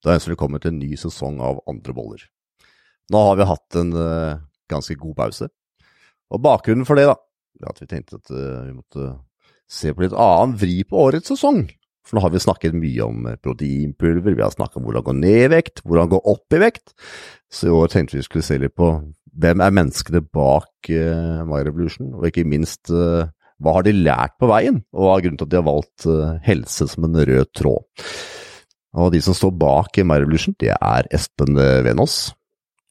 [0.00, 2.22] Da ønsker vi velkommen til en ny sesong av Andre boller.
[3.12, 4.38] Nå har vi hatt en uh,
[4.72, 5.50] ganske god pause.
[6.32, 7.18] Og bakgrunnen for det, da,
[7.60, 9.10] er at vi tenkte at uh, vi måtte
[9.70, 11.66] se på litt annen vri på årets sesong.
[12.06, 15.42] For nå har vi snakket mye om proteinpulver, vi har snakket om hvordan gå ned
[15.42, 16.96] i vekt, hvordan gå opp i vekt.
[17.52, 18.94] Så i år tenkte vi skulle se litt på
[19.40, 23.28] hvem er menneskene bak uh, My Revolution, og ikke minst uh,
[23.60, 26.08] hva har de lært på veien, og hva er grunnen til at de har valgt
[26.48, 28.06] helse som en rød tråd.
[28.98, 31.54] Og de som står bak i Revolution, det er Espen
[31.86, 32.32] Venås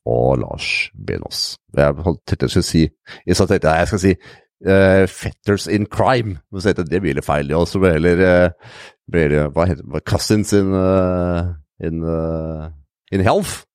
[0.07, 1.57] og Lars Benås.
[1.75, 1.95] Jeg
[2.27, 2.83] tenkte jeg skulle si
[3.27, 7.51] Jeg tenkte jeg skal si uh, Fetters in crime, men så det blir litt feil.
[7.55, 8.53] Og så det heller
[9.09, 12.69] blir hva heter det, Cousins in, uh, in, uh,
[13.11, 13.65] in health.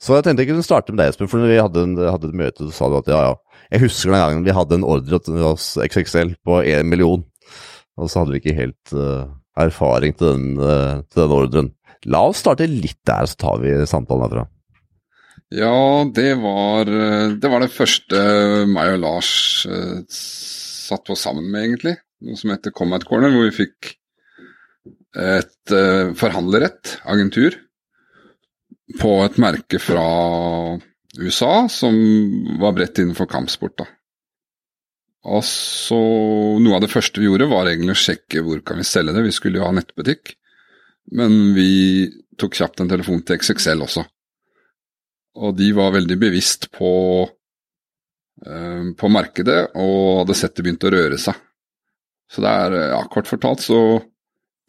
[0.00, 2.30] Så jeg tenkte jeg kunne starte med deg, Espen, for når vi hadde, en, hadde
[2.30, 3.66] et møte, så sa du at ja, ja.
[3.70, 7.20] Jeg husker den gangen vi hadde en ordre hos XXL på én million,
[8.00, 9.28] og så hadde vi ikke helt uh,
[9.58, 11.70] erfaring til den, uh, til den ordren.
[12.08, 14.46] La oss starte litt der, så tar vi samtalen herfra.
[15.50, 18.20] Ja, det var det, var det første
[18.70, 19.32] meg og Lars
[19.66, 21.96] uh, satt på sammen med, egentlig.
[22.24, 23.96] Noe som heter Comat Corner, hvor vi fikk
[25.20, 25.72] et
[26.14, 27.56] forhandlerrett, agentur,
[29.00, 30.04] på et merke fra
[31.18, 31.96] USA som
[32.60, 33.76] var bredt innenfor kampsport.
[33.82, 33.86] da.
[35.28, 35.98] Og så
[36.60, 39.24] Noe av det første vi gjorde, var egentlig å sjekke hvor kan vi selge det.
[39.26, 40.34] Vi skulle jo ha nettbutikk,
[41.16, 42.08] men vi
[42.40, 44.04] tok kjapt en telefon til XXL også.
[45.40, 46.92] Og de var veldig bevisst på,
[48.46, 51.36] uh, på markedet og hadde sett det begynte å røre seg.
[52.30, 53.80] Så det er, ja, kort fortalt så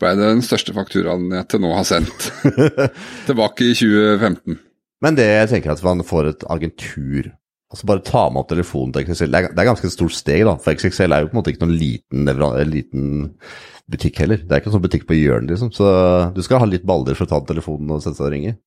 [0.01, 2.31] ble det den største fakturaen jeg til nå har sendt.
[3.27, 4.57] Tilbake i 2015.
[5.01, 7.29] Men det jeg tenker at man får et agentur
[7.71, 9.31] Altså Bare ta med opp telefonen til XXL.
[9.31, 10.57] Det er, ganske et stort steg, da.
[10.59, 12.31] For XXL er jo på en måte ikke noen liten,
[12.67, 13.05] liten
[13.91, 14.41] butikk heller.
[14.43, 15.71] Det er ikke en sånn butikk på hjørnet, liksom.
[15.75, 15.87] Så
[16.35, 18.57] du skal ha litt baller for å ta telefonen og sette seg og ringe.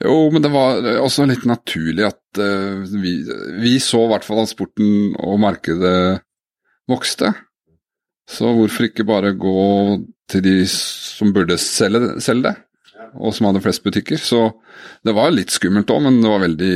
[0.00, 3.18] Jo, men det var også litt naturlig at uh, vi,
[3.60, 6.20] vi, så i hvert fall at sporten og markedet
[6.88, 7.32] vokste.
[8.30, 9.60] Så hvorfor ikke bare gå
[10.30, 12.56] til de som burde selge, selge det?
[13.18, 14.20] Og som hadde flest butikker.
[14.20, 14.48] Så
[15.06, 16.74] det var litt skummelt òg, men det var veldig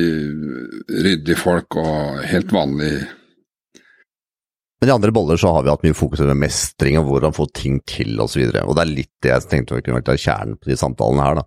[1.06, 2.94] ryddige folk og helt vanlig.
[4.80, 7.46] Men i andre boller så har vi hatt mye fokus på mestring og hvordan få
[7.56, 8.42] ting til osv.
[8.42, 11.24] Og, så og det er litt det jeg tenkte kunne vært kjernen på de samtalene
[11.24, 11.40] her.
[11.40, 11.46] da.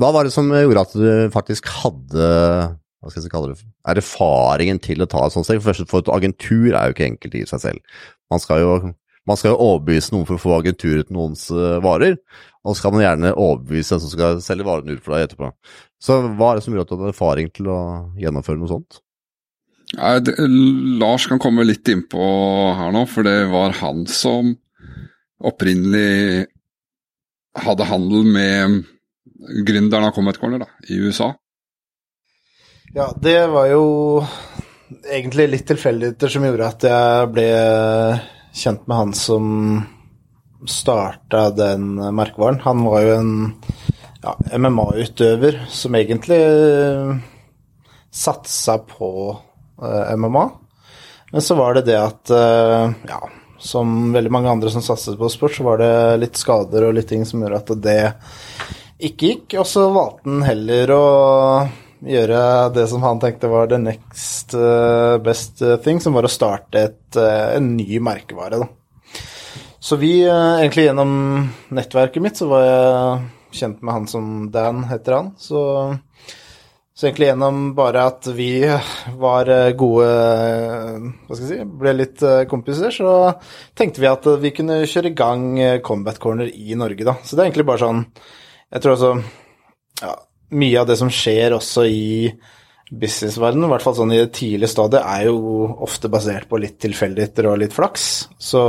[0.00, 2.28] Hva var det som gjorde at du faktisk hadde
[3.00, 5.62] hva skal jeg kalle det, erfaringen til å ta et sånt steg?
[5.64, 8.00] For, for et agentur er jo ikke enkelt i seg selv.
[8.30, 8.74] Man skal jo
[9.28, 11.44] man skal jo overbevise noen for å få agenturet uten noens
[11.84, 12.16] varer,
[12.64, 15.52] og så kan man gjerne overbevise den som skal selge varene ut for deg etterpå.
[16.00, 17.80] Så hva er det som gjør at du har erfaring til å
[18.20, 19.00] gjennomføre noe sånt?
[19.96, 20.36] Ja, det,
[21.00, 22.22] Lars kan komme litt innpå
[22.78, 24.54] her nå, for det var han som
[25.40, 26.46] opprinnelig
[27.58, 28.82] hadde handel med
[29.66, 31.32] gründeren av Comet Corner da, i USA.
[32.94, 33.84] Ja, det var jo
[35.06, 37.48] egentlig litt tilfeldigheter som gjorde at jeg ble
[38.60, 39.46] kjent med han som
[40.68, 42.60] starta den merkevaren.
[42.64, 43.32] Han var jo en
[44.22, 47.16] ja, MMA-utøver som egentlig uh,
[48.10, 49.10] satsa på
[49.82, 50.50] uh, eh, MMA.
[51.32, 53.20] Men så var det det at uh, ja,
[53.58, 55.92] som veldig mange andre som satset på sport, så var det
[56.24, 58.00] litt skader og litt ting som gjorde at det
[59.10, 59.60] ikke gikk.
[59.62, 61.04] Og så valgte han heller å
[62.00, 62.42] gjøre
[62.74, 64.54] det som han tenkte var the next
[65.24, 68.62] best thing, som var å starte et, en ny merkevare.
[68.62, 68.68] da.
[69.82, 71.12] Så vi, eh, egentlig gjennom
[71.68, 75.30] nettverket mitt, så var jeg kjent med han som Dan, heter han.
[75.40, 75.62] Så,
[76.92, 78.50] så egentlig gjennom bare at vi
[79.22, 80.10] var eh, gode
[81.00, 83.32] Hva skal jeg si Ble litt eh, kompiser, så
[83.72, 85.48] tenkte vi at vi kunne kjøre i gang
[85.86, 87.16] Combat Corner i Norge, da.
[87.24, 89.14] Så det er egentlig bare sånn Jeg tror altså
[90.04, 90.12] ja,
[90.50, 92.30] Mye av det som skjer også i
[92.90, 96.80] businessverdenen, i hvert fall sånn i det tidlige stadiet, er jo ofte basert på litt
[96.82, 98.06] tilfeldigheter og litt flaks.
[98.42, 98.64] Så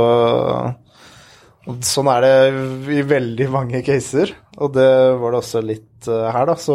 [1.62, 4.86] Sånn er det i veldig mange caser, og det
[5.20, 6.56] var det også litt uh, her, da.
[6.58, 6.74] Så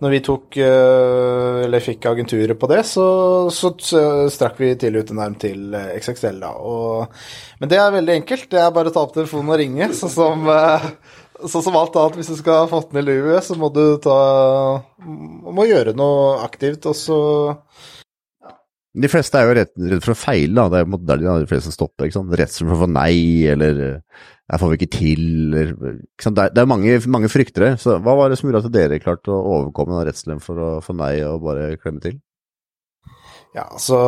[0.00, 3.04] når vi tok, uh, eller fikk agenturet på det, så,
[3.52, 4.00] så, så
[4.32, 6.54] strakk vi tidlig ut en arm til eh, XXL, da.
[6.56, 7.20] Og,
[7.60, 8.48] men det er veldig enkelt.
[8.54, 10.48] Det er bare å ta opp telefonen og ringe, sånn som,
[11.44, 12.16] sånn som alt annet.
[12.20, 14.16] Hvis du skal ha fått ned livet, så må du ta
[15.04, 17.20] Må gjøre noe aktivt, og så
[18.96, 20.70] de fleste er jo redd, redd for å feile, da.
[20.72, 22.06] Det er der de fleste stopper.
[22.06, 22.32] ikke sant?
[22.40, 26.38] Redsel for å få nei, eller jeg får vi ikke til, eller ikke sant?
[26.40, 27.74] Det er, mange, mange fryktere.
[27.82, 30.70] Så hva var det som gjorde at dere klarte å overkomme den redselen for å
[30.84, 32.16] få nei og bare klemme til?
[33.56, 33.98] Ja, altså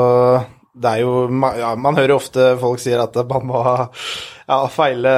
[0.78, 1.12] det er jo
[1.56, 3.76] ja, Man hører ofte folk sier at man må ha
[4.48, 5.14] ja, feile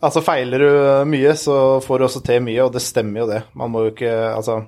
[0.00, 0.70] Altså, feiler du
[1.12, 1.54] mye, så
[1.84, 3.42] får du også til mye, og det stemmer jo det.
[3.58, 4.62] Man må jo ikke Altså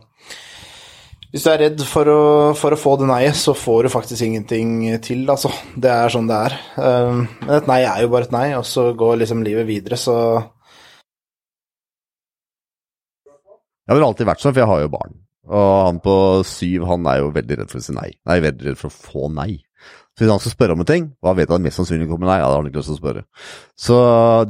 [1.32, 2.22] hvis du er redd for å,
[2.60, 5.48] for å få det nei-et, så får du faktisk ingenting til, altså.
[5.80, 6.56] Det er sånn det er.
[6.76, 9.96] Um, men et nei er jo bare et nei, og så går liksom livet videre,
[9.96, 10.16] så
[13.82, 15.16] Jeg har alltid vært sånn, for jeg har jo barn.
[15.52, 16.14] Og han på
[16.46, 18.10] syv, han er jo veldig redd for å si nei.
[18.28, 19.56] Nei, veldig redd for å få nei.
[20.12, 22.34] Så hvis han skal spørre om en ting, hva vet han mest sannsynlig kommer nei,
[22.42, 23.22] ja, det har han ikke lyst til å spørre.
[23.80, 23.94] Så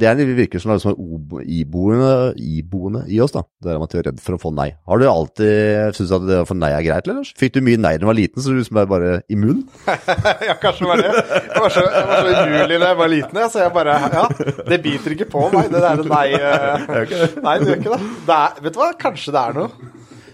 [0.00, 3.44] det er, det virker som det er liksom iboende, iboende i oss, da.
[3.62, 4.72] Det er at vi er redd for å få nei.
[4.90, 7.30] Har du alltid syntes at det å få nei er greit, eller?
[7.38, 9.60] Fikk du mye nei da du var liten, så du liksom er bare immun?
[10.48, 11.12] ja, kanskje var det.
[11.14, 14.24] Jeg var så, jeg var så umulig da jeg var liten, så jeg bare Ja,
[14.66, 16.88] det biter ikke på meg, det derre nei uh,
[17.46, 18.10] Nei, det gjør ikke det.
[18.26, 19.92] det er, vet du hva, kanskje det er noe.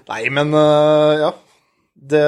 [0.09, 1.31] Nei, men uh, ja.
[1.99, 2.25] Det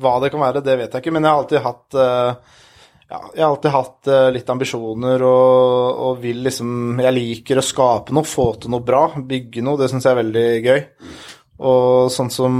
[0.00, 2.56] hva det kan være, det vet jeg ikke, men jeg har alltid hatt uh,
[3.10, 8.14] ja, har alltid hatt uh, litt ambisjoner og, og, vil liksom Jeg liker å skape
[8.16, 9.80] noe, få til noe bra, bygge noe.
[9.80, 10.82] Det syns jeg er veldig gøy.
[11.70, 12.54] Og sånn som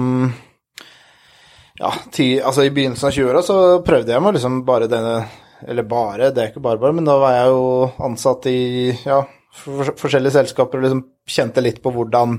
[1.80, 5.22] Ja, ti, altså i begynnelsen av 20-åra så prøvde jeg meg liksom bare denne
[5.64, 7.62] Eller bare, det er ikke bare bare, men da var jeg jo
[8.10, 8.60] ansatt i
[9.06, 9.22] ja,
[9.62, 12.38] for, forskjellige selskaper og liksom kjente litt på hvordan,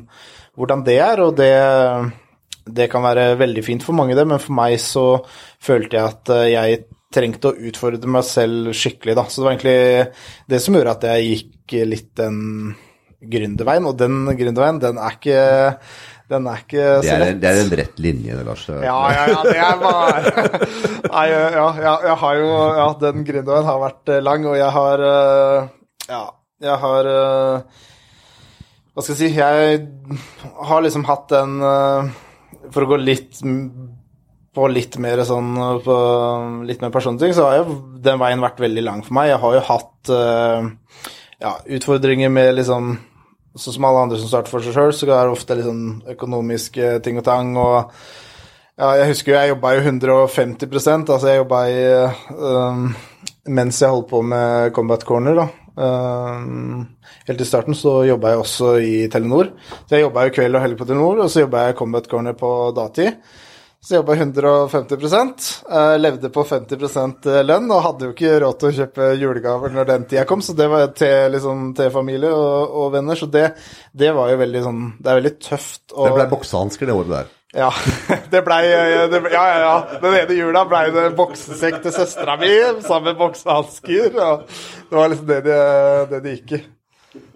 [0.57, 1.51] hvordan det er, og det
[2.75, 5.05] det kan være veldig fint for mange, det, men for meg så
[5.61, 9.25] følte jeg at eh, jeg trengte å utfordre meg selv skikkelig, da.
[9.27, 12.39] Så det var egentlig det som gjorde at jeg gikk litt den
[13.21, 15.43] gründerveien, og den gründerveien, den er ikke
[16.31, 17.39] den er ikke så det er, lett.
[17.41, 18.63] Det er en rett linje, det, Lars.
[18.71, 20.45] Ja, ja, ja, det er bare
[21.11, 24.71] Nei, ja, ja, jeg har jo Ja, den gründerveien har vært eh, lang, og jeg
[24.77, 25.65] har eh,
[26.07, 26.21] Ja,
[26.63, 27.09] jeg har
[28.93, 29.81] Hva skal jeg si Jeg
[30.71, 31.59] har liksom hatt den
[32.71, 33.41] for å gå litt
[34.51, 35.53] på litt mer sånn
[35.85, 35.97] på
[36.67, 39.29] litt mer personlige ting, så har jo den veien vært veldig lang for meg.
[39.31, 40.97] Jeg har jo hatt uh,
[41.41, 42.97] ja, utfordringer med liksom
[43.51, 45.87] Sånn som alle andre som starter for seg sjøl, så er det ofte litt sånn
[46.13, 47.49] økonomiske ting og tang.
[47.59, 47.89] og
[48.79, 51.81] ja, jeg husker jo jeg jobba jo 150 altså jeg jobba i
[52.31, 52.85] um,
[53.51, 55.47] Mens jeg holdt på med Combat Corner, da.
[55.75, 56.87] Um,
[57.27, 59.53] helt i starten så jobba jeg også i Telenor.
[59.85, 62.37] Så jeg jobba jo kveld og helg på Telenor, og så jobba jeg Combat Corner
[62.37, 63.23] på datid.
[63.81, 64.93] Så jobba 150
[65.65, 69.87] uh, levde på 50% lønn og hadde jo ikke råd til å kjøpe julegaver når
[69.89, 73.17] den tida kom, så det var til, liksom, til familie og, og, venner.
[73.17, 73.47] Så det,
[73.89, 75.83] det, var jo veldig sånn Det er veldig tøft.
[75.95, 77.31] å det ble boksehansker det året der?
[77.51, 77.67] Ja,
[78.31, 79.71] det blei Ja, ja, ja.
[79.99, 84.13] Den ene jula blei det boksesekk til søstera mi sammen med boksehansker.
[84.15, 85.57] Det var liksom det de,
[86.13, 86.61] det de gikk i.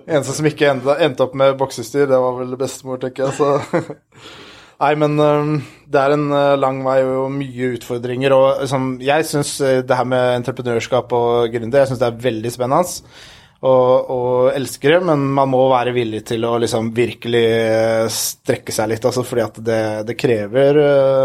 [0.05, 3.35] Eneste som ikke endte, opp med boksestyr, det var vel bestemor, tenker jeg.
[3.39, 4.03] Så
[4.83, 5.53] Nei, men um,
[5.87, 8.35] det er en uh, lang vei og mye utfordringer.
[8.35, 12.25] Og liksom, jeg syns uh, det her med entreprenørskap og gründer, jeg syns det er
[12.27, 13.23] veldig spennende.
[13.65, 18.75] Og, og, elsker det, men man må være villig til å liksom virkelig uh, strekke
[18.75, 19.79] seg litt, altså, fordi at det,
[20.09, 20.81] det krever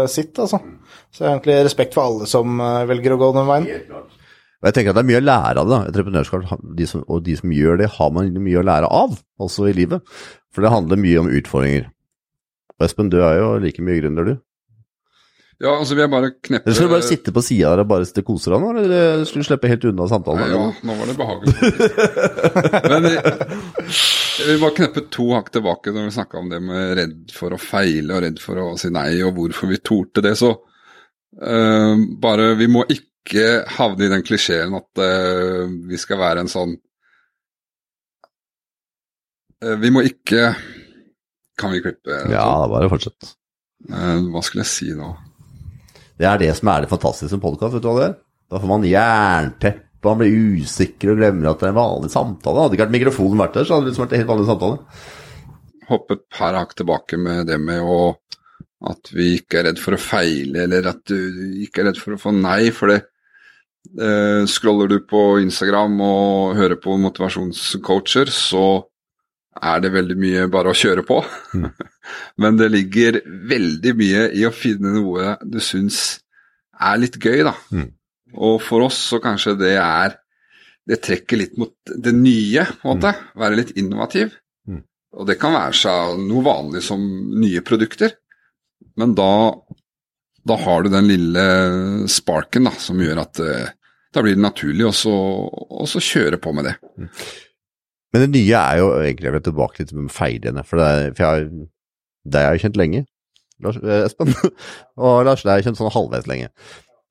[0.09, 0.61] sitt, altså.
[1.11, 3.93] Så jeg har egentlig respekt for alle som velger å gå den veien.
[4.61, 5.73] Og jeg tenker at Det er mye å lære av det.
[5.73, 5.79] da.
[5.89, 9.67] Entreprenørskap, de som, og de som gjør det, har man mye å lære av, også
[9.71, 10.05] i livet.
[10.53, 11.89] For det handler mye om utfordringer.
[12.81, 14.37] Espen, du er jo like mye gründer, du.
[15.61, 17.89] Ja, altså vil jeg bare kneppe Eller skal du bare sitte på sida der og
[17.91, 20.41] bare sitte kose deg nå, eller skal du slippe helt unna samtalen?
[20.41, 21.53] Nei, Ja, nå var det behagelig.
[22.91, 27.35] Men jeg vil bare kneppe to hakk tilbake når vi snakka om det med redd
[27.35, 30.33] for å feile og redd for å si nei, og hvorfor vi torde det.
[30.39, 36.41] Så uh, bare Vi må ikke havne i den klisjeen at uh, vi skal være
[36.41, 36.73] en sånn
[39.61, 40.55] uh, Vi må ikke
[41.61, 42.23] kan vi klippe?
[42.33, 43.35] Ja, bare fortsett.
[43.91, 45.11] Hva skulle jeg si nå?
[46.21, 48.19] Det er det som er det fantastiske med podkast, vet du hva det er?
[48.51, 52.65] Da får man jernteppe, man blir usikker og glemmer at det er en vanlig samtale.
[52.65, 54.99] Hadde ikke vært mikrofonen vært der, så hadde det liksom vært en helt vanlig samtale.
[55.89, 58.01] Hoppe et par hakk tilbake med det med å
[58.91, 61.17] at vi ikke er redd for å feile, eller at du
[61.61, 62.71] ikke er redd for å få nei.
[62.73, 68.65] For det eh, scroller du på Instagram og hører på motivasjonscoacher, så
[69.59, 71.19] er det veldig mye bare å kjøre på.
[71.57, 71.69] Mm.
[72.41, 73.19] Men det ligger
[73.51, 76.21] veldig mye i å finne noe du syns
[76.81, 77.55] er litt gøy, da.
[77.75, 77.89] Mm.
[78.41, 80.17] Og for oss så kanskje det er
[80.87, 83.11] Det trekker litt mot det nye, på en måte.
[83.13, 83.27] Mm.
[83.43, 84.31] Være litt innovativ.
[84.67, 84.79] Mm.
[85.13, 87.03] Og det kan være seg noe vanlig som
[87.37, 88.15] nye produkter,
[88.97, 89.53] men da,
[90.41, 91.45] da har du den lille
[92.11, 93.69] sparken da, som gjør at eh,
[94.11, 96.75] da blir det naturlig å kjøre på med det.
[98.11, 100.83] Men det nye er jo egentlig Jeg vil tilbake litt med feilene, for,
[101.15, 101.67] for jeg,
[102.27, 103.05] det har jeg kjent lenge.
[103.61, 104.33] Lars, eh, Espen.
[105.03, 106.49] og Lars, det har jeg kjent sånn halvveis lenge.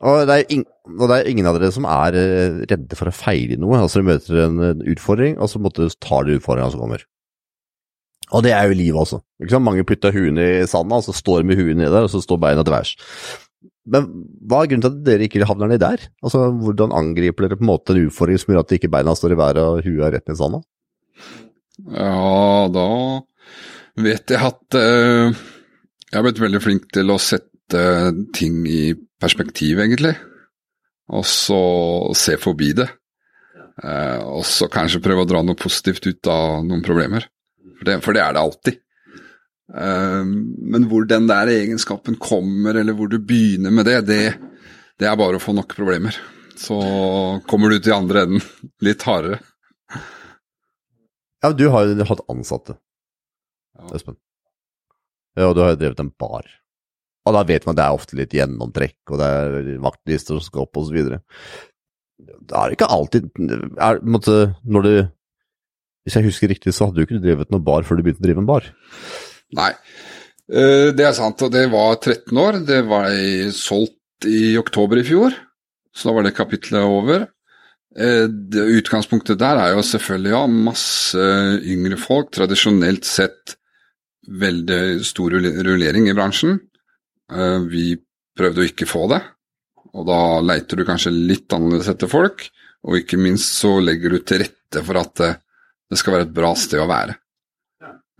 [0.00, 0.62] Og det, er ing
[0.97, 3.80] og det er ingen av dere som er eh, redde for å feile noe.
[3.80, 7.04] Altså, dere møter en, utfordring, og så måtte tar dere utfordringa som kommer.
[8.30, 9.21] Og det er jo livet også.
[9.42, 9.66] Ikke sant?
[9.66, 12.40] Mange putter huene i sanda, og så står de med huet der, og så står
[12.42, 12.95] beina til værs.
[13.90, 14.07] Men
[14.47, 16.04] hva er grunnen til at dere ikke havner ned der?
[16.23, 19.35] Altså, Hvordan angriper dere på en måte en utfordring som gjør at ikke beina står
[19.35, 20.62] i været og huet er rett ned i sanda?
[21.91, 22.89] Ja, da
[24.00, 25.31] vet jeg at uh,
[26.11, 27.85] jeg har blitt veldig flink til å sette
[28.35, 30.15] ting i perspektiv, egentlig.
[31.15, 31.61] Og så
[32.19, 32.89] se forbi det.
[33.81, 37.27] Uh, og så kanskje prøve å dra noe positivt ut av noen problemer.
[37.79, 38.81] For det, for det er det alltid.
[39.71, 44.23] Uh, men hvor den der egenskapen kommer, eller hvor du begynner med det, det,
[45.00, 46.17] det er bare å få nok problemer.
[46.61, 46.77] Så
[47.49, 48.43] kommer du til andre enden
[48.85, 49.41] litt hardere.
[51.40, 52.76] Ja, du har jo hatt ansatte,
[53.97, 54.18] Espen.
[55.38, 56.49] Ja, og du har jo drevet en bar.
[57.28, 60.44] Og da vet man at det er ofte litt gjennomtrekk, og det er vaktlister som
[60.44, 61.20] skal opp, og så videre.
[62.20, 63.30] Det er ikke alltid
[63.80, 64.92] er, måtte, Når du
[66.04, 68.26] Hvis jeg husker riktig, så hadde du ikke drevet noen bar før du begynte å
[68.26, 68.66] drive en bar?
[69.56, 69.70] Nei,
[70.52, 71.44] uh, det er sant.
[71.44, 72.61] Og det var 13 år.
[72.68, 73.09] Det var
[73.56, 75.37] solgt i oktober i fjor,
[75.92, 77.28] så da var det kapitlet over.
[77.90, 81.25] Det utgangspunktet der er jo selvfølgelig ja, masse
[81.66, 82.28] yngre folk.
[82.37, 83.56] Tradisjonelt sett
[84.30, 86.59] veldig stor rullering i bransjen.
[87.30, 87.94] Uh, vi
[88.38, 89.20] prøvde å ikke få det,
[89.90, 92.47] og da leiter du kanskje litt annerledes etter folk.
[92.87, 95.32] Og ikke minst så legger du til rette for at det,
[95.90, 97.18] det skal være et bra sted å være.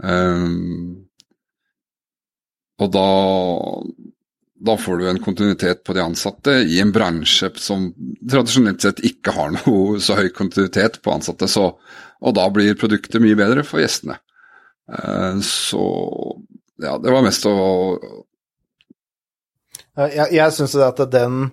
[0.01, 1.07] Um,
[2.81, 3.07] og da,
[4.61, 7.89] da får du en kontinuitet på de ansatte i en bransje som
[8.31, 11.71] tradisjonelt sett ikke har noe så høy kontinuitet på ansatte, så,
[12.21, 14.19] og da blir produktet mye bedre for gjestene.
[14.91, 15.85] Uh, så
[16.83, 17.55] ja, det var mest å
[20.01, 21.45] Jeg, jeg syns at den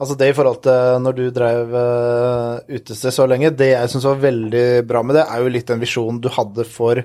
[0.00, 4.06] Altså det i forhold til når du drev uh, utested så lenge, det jeg syns
[4.08, 7.02] var veldig bra med det, er jo litt den visjonen du hadde for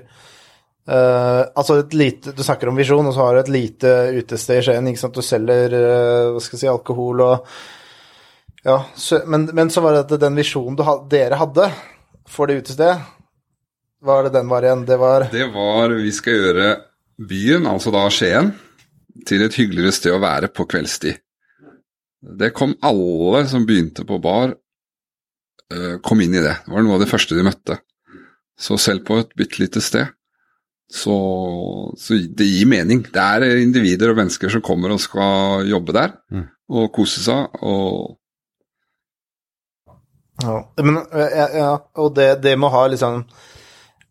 [0.88, 4.60] uh, Altså et lite Du snakker om visjon, og så har du et lite utested
[4.60, 4.90] i Skien.
[4.90, 7.50] ikke sant, Du selger uh, hva skal jeg si, alkohol og
[8.66, 11.70] Ja, så, men, men, så var det den visjonen ha, dere hadde
[12.26, 12.96] for det utestedet,
[14.02, 14.82] hva er det den var igjen?
[14.88, 16.70] Det var Det var Vi skal gjøre
[17.28, 18.50] byen, altså da Skien,
[19.26, 21.22] til et hyggeligere sted å være på kveldstid.
[22.26, 24.56] Det kom alle som begynte på bar,
[26.02, 26.56] kom inn i det.
[26.66, 27.78] Det var noe av det første de møtte.
[28.58, 30.15] Så selv på et bitte lite sted,
[30.92, 31.16] så,
[31.98, 33.02] så, det gir mening.
[33.12, 36.46] Det er individer og mennesker som kommer og skal jobbe der, mm.
[36.78, 38.16] og kose seg, og
[40.36, 43.22] Ja, men, ja, ja og det, det må ha liksom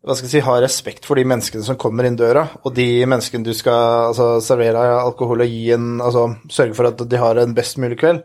[0.06, 3.02] hva skal jeg si, ha respekt for de menneskene som kommer inn døra, og de
[3.10, 7.40] menneskene du skal altså, servere alkohol og gi en Altså sørge for at de har
[7.42, 8.20] en best mulig kveld.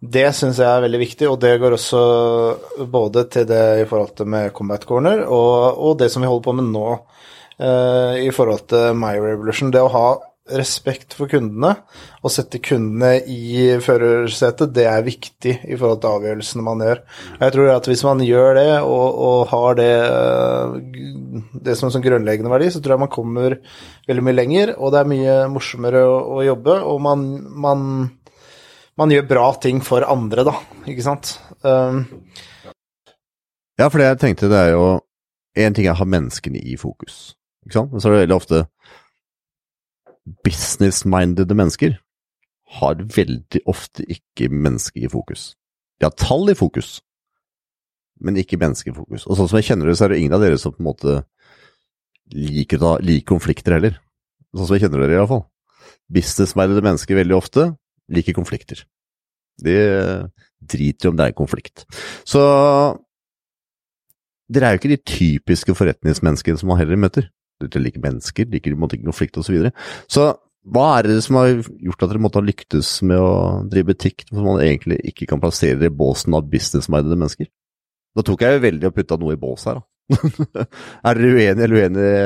[0.00, 2.00] Det syns jeg er veldig viktig, og det går også
[2.88, 6.46] både til det i forhold til med Combat Corner, og, og det som vi holder
[6.46, 6.86] på med nå
[7.58, 9.72] i forhold til My Revolution.
[9.74, 10.08] Det å ha
[10.56, 11.74] respekt for kundene
[12.22, 17.02] og sette kundene i førersetet, det er viktig i forhold til avgjørelsene man gjør.
[17.42, 19.90] Jeg tror at hvis man gjør det og, og har det,
[21.68, 23.58] det som som grunnleggende verdi, så tror jeg man kommer
[24.08, 27.26] veldig mye lenger, og det er mye morsommere å, å jobbe, og man,
[27.66, 27.88] man,
[28.98, 30.56] man, gjør bra ting for andre, da,
[30.88, 31.36] ikke sant.
[31.62, 32.06] Um,
[33.78, 34.88] ja, for det jeg tenkte, det er jo
[35.58, 37.32] En ting er å ha menneskene i fokus,
[37.68, 38.64] ikke sant, men så er det veldig ofte
[40.44, 41.96] business-mindede mennesker
[42.78, 45.54] har veldig ofte ikke mennesket i fokus.
[45.98, 46.98] De har tall i fokus,
[48.20, 49.24] men ikke menneske i fokus.
[49.26, 50.90] Og sånn som jeg kjenner det, så er det ingen av dere som på en
[50.90, 51.16] måte
[52.34, 53.96] liker, da, liker konflikter heller.
[54.52, 55.44] Sånn som jeg kjenner dere, i hvert fall.
[56.12, 57.70] Business-mindede mennesker veldig ofte
[58.12, 58.84] liker konflikter.
[59.58, 59.78] De
[60.60, 61.86] driter i om det er konflikt.
[62.28, 62.42] Så
[64.48, 67.28] dere er jo ikke de typiske forretningsmenneskene som man heller møter
[67.64, 69.48] dere liker mennesker, liker måtte ikke konflikt osv.
[69.48, 69.72] Så, videre.
[70.10, 70.28] så
[70.68, 73.32] hva er det som har gjort at dere måtte ha lyktes med å
[73.70, 77.48] drive butikk hvor man egentlig ikke kan plassere i båsen av businessmindede mennesker?
[78.16, 79.86] Da tok jeg jo veldig og putta noe i bås her, da.
[81.08, 82.20] er dere uenige eller uenige,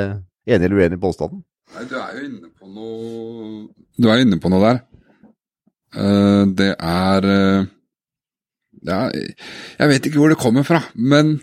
[0.47, 1.45] enige eller uenige i påstanden?
[1.73, 3.53] Nei, du er jo inne på noe
[3.97, 4.83] Du er inne på noe der.
[5.93, 7.71] Uh, det er uh,
[8.83, 11.37] Ja, jeg vet ikke hvor det kommer fra, men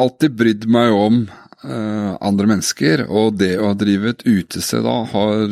[0.00, 1.24] alltid brydd meg om
[1.62, 3.04] andre mennesker.
[3.06, 5.44] Og det å drive et utested da har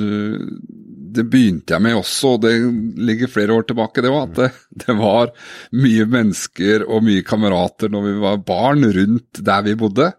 [1.10, 2.54] Det begynte jeg med også, og det
[3.02, 4.24] ligger flere år tilbake, det òg.
[4.24, 4.48] At det,
[4.84, 5.30] det, var
[5.74, 10.10] mye mennesker og mye kamerater når vi var barn rundt der vi bodde.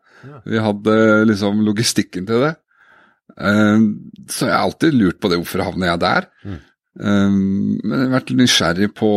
[0.45, 0.98] Vi hadde
[1.29, 2.55] liksom logistikken til det.
[3.39, 3.79] Uh,
[4.29, 6.27] så jeg har alltid lurt på det, hvorfor havner jeg der?
[6.43, 6.60] Mm.
[7.00, 9.12] Um, men jeg har vært nysgjerrig på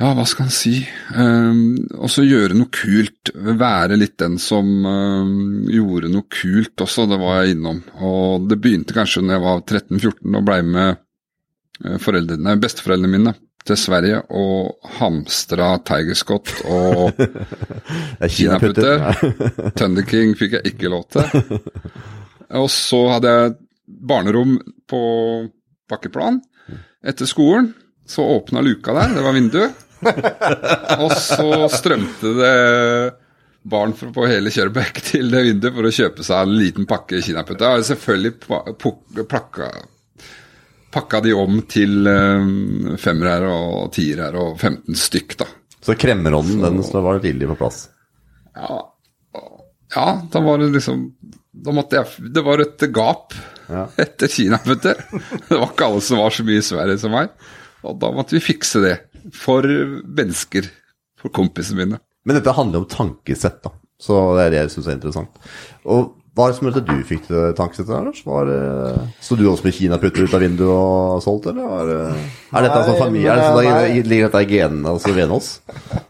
[0.00, 0.78] Ja, hva skal en si?
[1.12, 3.30] Um, også gjøre noe kult.
[3.36, 7.82] Være litt den som um, gjorde noe kult også, det var jeg innom.
[8.00, 10.96] Og det begynte kanskje når jeg var 13-14 og blei med
[11.84, 13.34] uh, foreldrene, besteforeldrene mine
[13.68, 17.20] til Sverige og hamstra Tiger Scott og
[18.38, 19.04] kinaputter.
[19.76, 21.60] Thunder King fikk jeg ikke lov til.
[22.56, 23.52] Og så hadde jeg
[24.08, 24.56] barnerom
[24.88, 25.04] på
[25.92, 26.40] bakkeplan.
[27.04, 27.74] Etter skolen
[28.08, 29.62] så åpna luka der, det var vindu.
[31.00, 32.56] Og så strømte det
[33.62, 37.66] barn på hele Kjørbekk til det vinduet for å kjøpe seg en liten pakke kinaputter.
[37.66, 39.72] Jeg har selvfølgelig plakka
[40.90, 45.46] pakka de om til um, her og tiere og 15 stykk, da.
[45.80, 47.84] Så kremmerånden, den så var villig på plass?
[48.58, 48.80] Ja,
[49.94, 51.04] ja da var det liksom
[51.50, 53.32] Da måtte jeg Det var et gap
[53.70, 53.86] ja.
[54.04, 54.98] etter kinaputter.
[55.46, 57.30] Det var ikke alle som var så mye i Sverige som meg.
[57.86, 58.96] Og da måtte vi fikse det.
[59.36, 60.70] For mennesker.
[61.20, 62.00] For kompisene mine.
[62.24, 63.74] Men dette handler om tankesett, da.
[64.00, 65.52] Så det er det jeg syns er interessant.
[65.88, 68.20] Og hva er det som gjorde at du fikk det tankesettet, Lars?
[68.24, 68.50] Var,
[69.20, 71.66] så du også med kinaputter ut av vinduet og solgt, eller?
[71.66, 71.90] Var,
[72.54, 73.32] er dette sånn familie?
[73.34, 75.50] Er det sånn, ligger dette i genene hos Venås?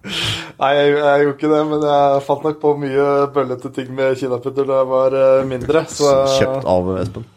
[0.61, 4.21] Nei, jeg, jeg, gjorde ikke det, men jeg fant nok på mye bøllete ting med
[4.21, 5.87] kinaputter da jeg var eh, mindre.
[5.89, 6.13] Så...
[6.37, 7.29] Kjøpt av Espen?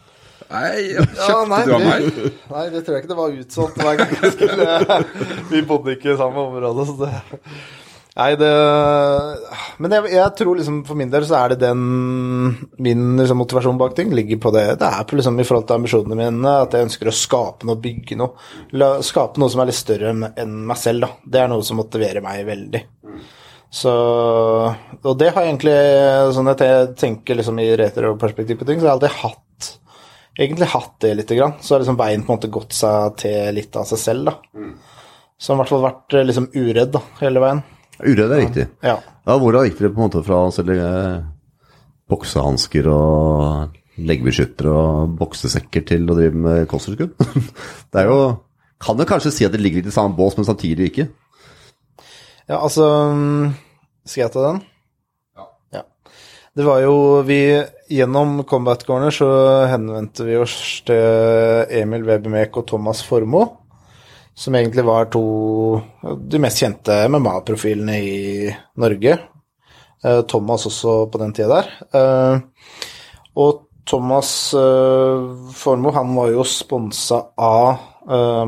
[0.54, 2.10] Nei, ja, nei, du av meg?
[2.54, 5.00] Nei, det tror jeg ikke det var utsolgt hver gang jeg skulle
[5.50, 7.14] Vi bodde ikke i samme område, så det
[8.14, 8.50] Nei, det
[9.82, 11.80] Men jeg, jeg, tror liksom for min del så er det den
[12.78, 14.66] Min liksom, motivasjon bak ting ligger på det.
[14.82, 17.82] Det er på, liksom, i forhold til ambisjonene mine at jeg ønsker å skape noe,
[17.82, 18.38] bygge noe.
[18.78, 21.10] La, skape noe som er litt større enn meg selv, da.
[21.26, 22.84] Det er noe som motiverer meg veldig.
[23.74, 23.94] Så
[25.02, 25.78] Og det har jeg egentlig
[26.36, 29.42] Sånn at jeg tenker liksom i retroperspektiv på ting, så har jeg alltid hatt
[30.38, 31.54] egentlig hatt det lite grann.
[31.62, 34.66] Så har liksom veien på en måte gått seg til litt av seg selv, da.
[35.38, 37.64] Så har i hvert fall vært liksom uredd da, hele veien.
[38.04, 38.66] Uredd er riktig.
[38.86, 38.98] Ja.
[39.02, 40.90] ja hvordan gikk dere på en måte fra å selge
[42.12, 47.14] boksehansker og leggbeskyttere og boksesekker til å drive med kosttilskudd?
[47.94, 48.20] det er jo
[48.84, 51.08] Kan jo kanskje si at det ligger litt i samme bås, men samtidig ikke?
[52.50, 52.88] Ja, altså
[54.04, 54.64] Skal jeg ta den?
[55.38, 55.46] Ja.
[55.78, 55.84] ja.
[56.56, 56.96] Det var jo
[57.28, 57.40] vi
[57.92, 59.28] Gjennom Combat Corner så
[59.68, 60.56] henvendte vi oss
[60.88, 63.64] til Emil Webermek og Thomas Formoe
[64.36, 65.24] som egentlig var to
[66.02, 68.50] de mest kjente MMA-profilene i
[68.82, 69.18] Norge.
[70.04, 71.72] Eh, Thomas også på den tida der.
[71.94, 72.74] Eh,
[73.40, 77.90] og Thomas eh, Formoe, han var jo sponsa av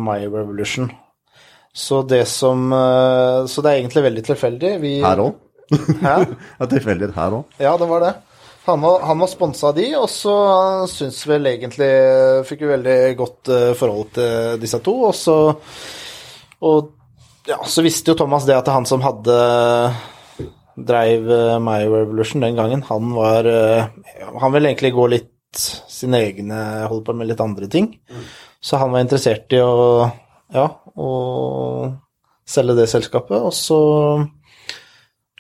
[0.01, 0.89] My Revolution.
[1.75, 4.71] Så det som Så det er egentlig veldig tilfeldig.
[4.81, 5.37] Vi, her òg?
[6.01, 6.15] Hæ?
[6.59, 7.55] ja, tilfeldig her òg?
[7.59, 8.11] Ja, det var det.
[8.65, 10.35] Han var, han var sponsa de, og så
[10.89, 11.89] syns vel egentlig
[12.49, 14.95] Fikk jo veldig godt uh, forhold til disse to.
[15.11, 15.35] Og så,
[16.65, 16.89] og,
[17.45, 19.37] ja, så visste jo Thomas det at han som hadde
[20.75, 23.85] dreiv uh, My Revolution den gangen, han var uh,
[24.41, 26.57] Han ville egentlig gå litt sine egne
[26.89, 27.93] Holde på med litt andre ting.
[28.09, 28.27] Mm.
[28.59, 30.09] Så han var interessert i å
[30.55, 30.65] ja,
[30.97, 31.09] å
[32.45, 33.79] selge det selskapet, og så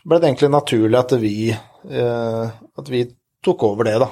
[0.05, 3.03] ble det egentlig naturlig at vi Eh, at vi
[3.45, 4.07] tok over det, da.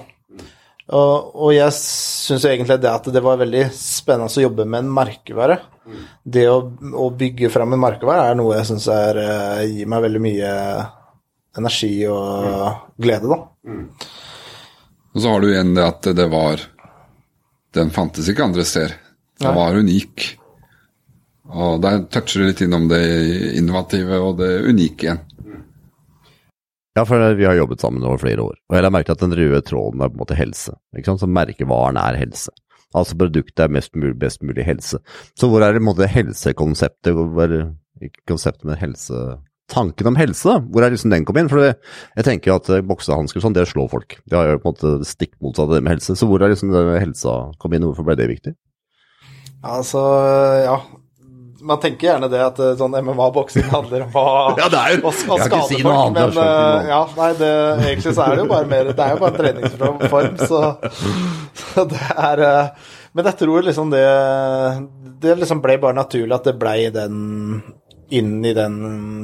[0.92, 4.92] Og, og jeg syns egentlig det at det var veldig spennende å jobbe med en
[4.94, 5.58] merkevare.
[6.24, 6.58] Det å,
[7.00, 10.52] å bygge fram en merkevare er noe jeg syns uh, gir meg veldig mye
[11.60, 13.40] energi og glede, da.
[15.14, 16.64] Og så har du igjen det at det var
[17.74, 18.96] Den fantes ikke andre steder.
[19.42, 20.26] Den var unik.
[21.54, 23.02] Og der toucher du litt innom det
[23.58, 25.24] innovative og det unike igjen.
[26.94, 29.34] Ja, for vi har jobbet sammen over flere år, og jeg har merket at den
[29.34, 30.76] røde tråden er på en måte helse.
[30.94, 31.24] ikke sant?
[31.24, 32.54] Så merkevaren er helse.
[32.94, 35.00] Altså produktet er mest mulig, best mulig helse.
[35.34, 37.74] Så hvor er det på en måte helsekonseptet, hvor er
[38.30, 39.40] konseptet med helse
[39.72, 40.58] Tanken om helse?
[40.70, 41.48] Hvor er liksom den kom inn?
[41.50, 44.18] For jeg tenker jo at boksehansker og sånn, det slår folk.
[44.30, 46.18] Det har jo på en måte stikk motsatt av det med helse.
[46.20, 48.54] Så hvor er liksom helsa kom inn, hvorfor ble det viktig?
[49.64, 50.04] Altså,
[50.68, 50.76] ja
[51.63, 54.26] man tenker gjerne det at eh, sånn MMA-boksing handler om å,
[54.60, 57.52] ja, det er, å, å skade si folk, men uh, ja, nei, det,
[57.88, 60.62] egentlig så er det jo bare mer Det er jo bare en treningsform, så,
[61.62, 64.04] så det er uh, Men jeg tror liksom det
[65.23, 67.17] Det liksom ble bare naturlig at det ble den
[68.13, 68.76] inn i den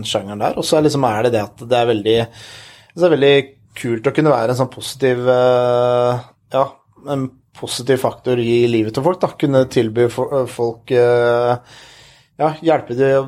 [0.08, 0.56] sjangeren der.
[0.58, 3.36] Og så liksom er det det at det er veldig Det er veldig
[3.80, 6.24] kult å kunne være en sånn positiv uh,
[6.56, 6.66] Ja,
[7.12, 7.28] en
[7.60, 9.20] positiv faktor i livet til folk.
[9.22, 10.94] da, Kunne tilby folk
[12.40, 13.28] ja, hjelpe det å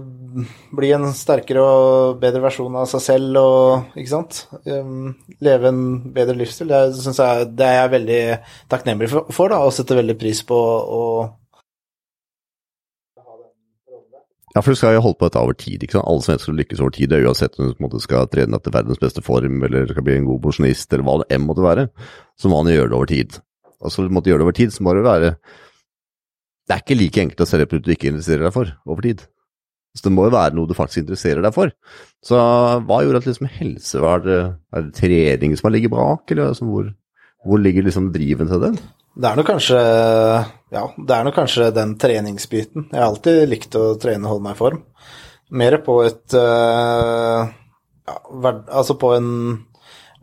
[0.72, 4.46] bli en sterkere og bedre versjon av seg selv og ikke sant?
[4.64, 5.12] Um,
[5.44, 5.84] leve en
[6.16, 6.72] bedre livsstil.
[6.72, 8.22] Det, synes jeg, det er jeg veldig
[8.72, 10.58] takknemlig for, for da, og setter veldig pris på.
[10.58, 11.38] Og
[14.52, 15.84] ja, for du skal jo holde på dette over tid.
[15.84, 16.08] ikke sant?
[16.12, 19.62] Alle svensker lykkes over tid, uansett om du skal trene deg til verdens beste form,
[19.68, 21.88] eller skal bli en god porsjonist, eller hva det enn måtte være.
[22.40, 23.38] Så må han gjøre det over tid.
[23.82, 25.36] Og du måtte gjøre det over tid, så må det være
[26.72, 29.26] det er ikke like enkelt å selge et du ikke interesserer deg for, over tid.
[29.92, 31.74] Så det må jo være noe du faktisk interesserer deg for.
[32.24, 32.40] Så
[32.88, 34.40] hva gjorde at liksom helse var det,
[34.72, 36.88] Er det trening som har ligget bak, eller altså, hvor,
[37.44, 38.72] hvor ligger liksom driven til det?
[39.20, 39.82] Det er nok kanskje
[40.72, 42.88] Ja, det er nok kanskje den treningsbiten.
[42.88, 44.80] Jeg har alltid likt å trene og holde meg i form.
[45.52, 47.52] Mer på et uh,
[48.08, 48.16] ja,
[48.72, 49.28] Altså på en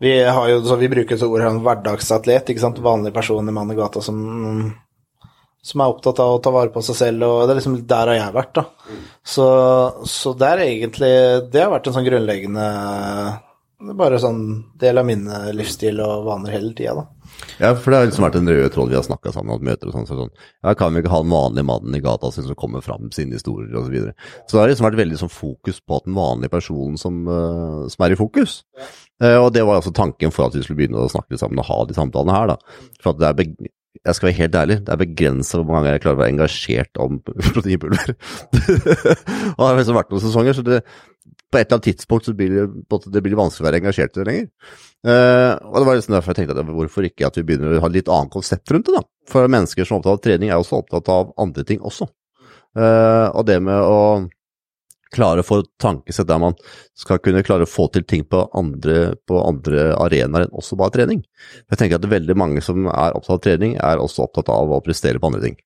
[0.01, 2.81] Vi har jo, så vi bruker et ord her, om hverdagsatlet, ikke sant.
[2.81, 4.17] Vanlig person i mann i gata som,
[5.61, 8.13] som er opptatt av å ta vare på seg selv, og det er liksom der
[8.13, 8.95] har jeg vært, da.
[9.23, 9.45] Så,
[10.07, 11.11] så det er egentlig
[11.51, 12.63] Det har vært en sånn grunnleggende
[13.99, 14.39] Bare sånn
[14.81, 17.19] del av min livsstil og vaner hele tida, da.
[17.59, 19.89] Ja, for det har liksom vært en rød tråd vi har snakka sammen om møter
[19.89, 20.07] og sånn.
[20.07, 20.31] Så sånn,
[20.63, 23.15] ja, kan vi ikke ha den vanlige mannen i gata sin som kommer fram med
[23.15, 23.89] sine historier osv.
[23.89, 24.13] Så, videre.
[24.45, 27.87] så det har liksom vært veldig sånn fokus på at den vanlige personen som, uh,
[27.91, 28.61] som er i fokus.
[28.79, 28.89] Ja.
[29.19, 31.67] Uh, og det var altså tanken for at vi skulle begynne å snakke sammen og
[31.67, 32.79] ha de samtalene her, da.
[33.03, 35.97] For at det er jeg skal være helt ærlig, det er begrensa hvor mange ganger
[35.97, 37.21] jeg klarer å være engasjert om
[37.53, 38.13] proteinpulver.
[39.55, 40.79] og det har liksom vært noen sesonger, så det,
[41.49, 42.65] på et eller annet tidspunkt så blir det,
[43.09, 44.49] det blir vanskelig å være engasjert i det lenger.
[44.99, 47.83] Uh, og det var liksom derfor jeg tenkte at hvorfor ikke at vi begynner å
[47.85, 49.03] ha litt annet konsept rundt det, da.
[49.31, 52.09] For mennesker som er opptatt av trening, er også opptatt av andre ting også.
[52.77, 54.01] Uh, og det med å
[55.13, 56.57] klare å få tankesett der man
[56.97, 61.23] skal kunne klare å få til ting på andre, andre arenaer enn også bare trening.
[61.71, 64.81] Jeg tenker at veldig mange som er opptatt av trening, er også opptatt av å
[64.85, 65.57] prestere på andre ting.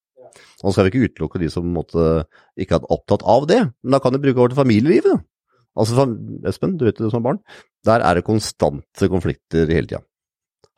[0.64, 2.24] Og så skal vi ikke utelukke de som måtte,
[2.56, 5.28] ikke er opptatt av det, men da kan du bruke over til familielivet.
[5.74, 6.08] Altså,
[6.48, 7.44] Espen, du vet det som er barn,
[7.88, 10.04] der er det konstante konflikter hele tida.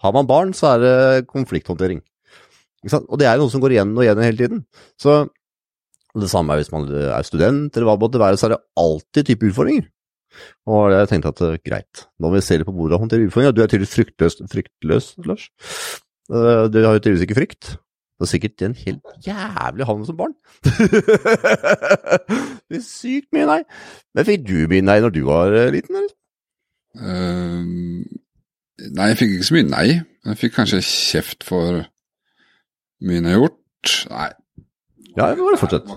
[0.01, 2.01] Har man barn, så er det konflikthåndtering.
[2.86, 4.63] Og det er noe som går igjen og igjen hele tiden.
[5.01, 5.25] Så
[6.23, 8.63] det samme er hvis man er student, eller hva det måtte være, så er det
[8.80, 9.89] alltid type utfordringer.
[10.69, 13.56] Og jeg tenkte at eh, greit, nå må vi se litt på hvordan håndtere utfordringer.
[13.56, 15.47] Du er tydeligvis fryktløs, fryktløs, Lars.
[16.32, 17.75] Eh, du har jo tydeligvis ikke frykt.
[18.15, 20.36] Det har sikkert en helt jævlig havn som barn.
[22.69, 23.62] det er sykt mye nei.
[24.15, 26.13] Men fikk du mye nei når du var eh, liten, eller?
[26.95, 28.08] Uh,
[28.95, 29.88] nei, jeg fikk ikke så mye nei.
[30.30, 31.84] Jeg fikk kanskje kjeft for
[33.04, 33.97] mye jeg har gjort.
[34.13, 34.32] Nei.
[35.15, 35.91] Ja, det var det fortsett.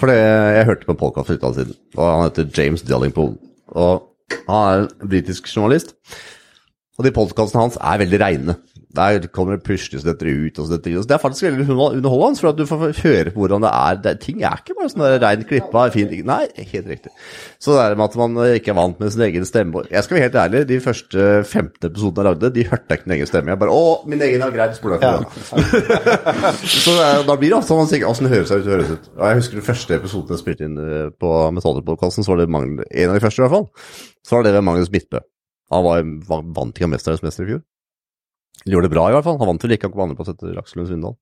[0.00, 3.34] For jeg hørte på en podkast for litt siden, og han heter James Dellingpool.
[3.74, 4.06] Og
[4.48, 5.94] han er en britisk journalist.
[6.94, 8.54] Og de podkastene hans er veldig reine.
[8.94, 10.92] Der kommer det puslestøtter ut og så dette.
[10.94, 13.96] Det er faktisk veldig underholdende, for at du får høre på hvordan det er.
[14.04, 17.10] Det, ting er ikke bare sånn rein klippa, fin Nei, helt riktig.
[17.58, 20.14] Så det er med at man ikke er vant med sin egen stemme Jeg skal
[20.14, 23.32] være helt ærlig, de første 15 episodene jeg lagde, de hørte jeg ikke min egen
[23.32, 23.54] stemme.
[23.56, 25.18] Jeg bare Å, min egen har greit, spola ja.
[26.86, 29.12] Så er, da blir det ofte sånn sier åssen høres ut, høres ut.
[29.18, 32.52] Og jeg husker den første episoden jeg spilte inn eh, på Metallpodkasten, så var det
[32.54, 33.70] Magnus, en av de første i hvert fall.
[34.22, 35.26] Så var det ved Magnus Midtbø.
[35.74, 37.64] Han var, var vant ikke Mesternes mester i fjor.
[38.64, 39.38] Han gjorde det bra, i hvert fall.
[39.40, 41.16] Han vant vel ikke, han kom andreplass etter Aksel Lund Svindal.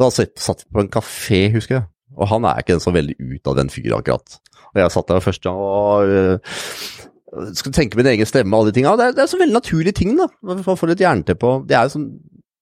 [0.00, 3.18] Da satt, vi på en kafé, husker jeg, og han er ikke en så veldig
[3.18, 4.40] ut av den fyren, akkurat.
[4.70, 8.72] Og jeg satt der første gang og uh, skal tenke min egen stemme og alle
[8.72, 8.94] de tinga.
[8.98, 10.28] Det, det, er så veldig naturlige ting, da.
[10.46, 12.08] Man får litt jernteppe og Det er jo sånn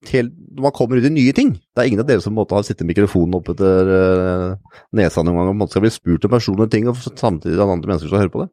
[0.06, 1.50] helt, man kommer ut i nye ting.
[1.74, 5.40] Det er ingen av dere som måtte ha sittet mikrofonen opp etter uh, nesa noen
[5.40, 8.22] gang og måtte skal bli spurt om personlige ting, og samtidig at andre mennesker skal
[8.22, 8.48] høre på det.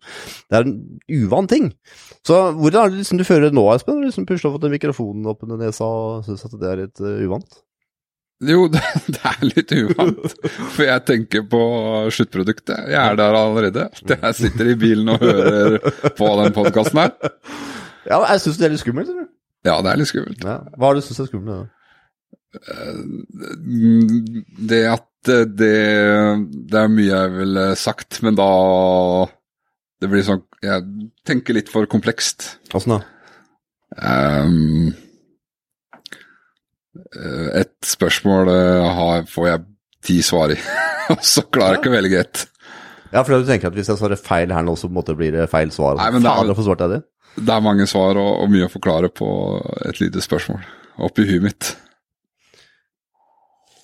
[0.50, 0.80] Det er en
[1.22, 1.70] uvant ting.
[2.26, 4.00] Så hvordan er det liksom du føler det nå, Espen?
[4.00, 7.06] Når du liksom pusler opp mikrofonen opp under nesa og syns at det er litt
[7.06, 7.62] uh, uvant?
[8.44, 10.50] Jo, det, det, er litt uvant.
[10.74, 11.62] For jeg tenker på
[12.12, 12.90] sluttproduktet.
[12.92, 13.88] Jeg er der allerede.
[14.10, 15.80] Jeg sitter i bilen og hører
[16.18, 17.16] på den podkasten her.
[18.06, 19.14] Ja, jeg syns det er litt skummelt.
[19.14, 19.30] Eller?
[19.66, 20.44] Ja, det er litt skummelt.
[20.46, 20.60] Ja.
[20.76, 21.72] Hva har du syntes er skummelt med det?
[24.70, 25.72] Det at det,
[26.70, 28.46] det er mye jeg ville sagt, men da
[30.00, 32.46] Det blir sånn Jeg tenker litt for komplekst.
[32.78, 33.00] Åssen da?
[33.96, 34.94] Um,
[37.56, 39.64] et spørsmål har, får jeg
[40.06, 40.58] ti svar i,
[41.14, 42.46] og så klarer jeg ikke å velge ett.
[43.14, 45.72] Ja, for du tenker at hvis jeg svarer feil her nå, så blir det feil
[45.72, 45.96] svar?
[46.00, 47.02] Nei, men det er, Faen, svart jeg det?
[47.36, 49.28] Det er mange svar og, og, mye å forklare på
[49.90, 50.64] et lite spørsmål
[51.06, 51.72] oppi huet mitt.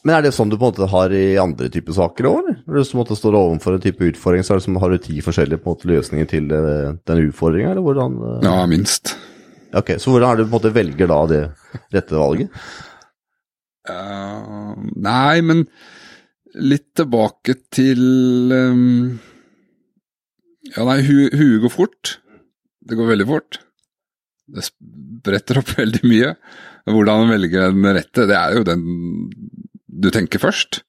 [0.01, 2.61] Men er det sånn du på en måte har i andre typer saker òg, eller?
[2.65, 5.89] Når du måtte stå overfor en type utfordring, så som, har du ti forskjellige måte,
[5.91, 8.15] løsninger til uh, den utfordringa, eller hvordan?
[8.17, 8.39] Uh...
[8.47, 9.13] Ja, minst.
[9.77, 11.41] Ok, Så hvordan er det du på en måte velger da det
[11.93, 12.63] rette valget?
[13.91, 15.67] Uh, nei, men
[16.55, 18.01] litt tilbake til
[18.55, 19.19] um...
[20.71, 22.17] Ja, nei, huet hu går fort.
[22.81, 23.59] Det går veldig fort.
[24.51, 26.35] Det spretter opp veldig mye.
[26.89, 28.85] Hvordan velge den rette, det er jo den
[30.01, 30.81] du tenker først.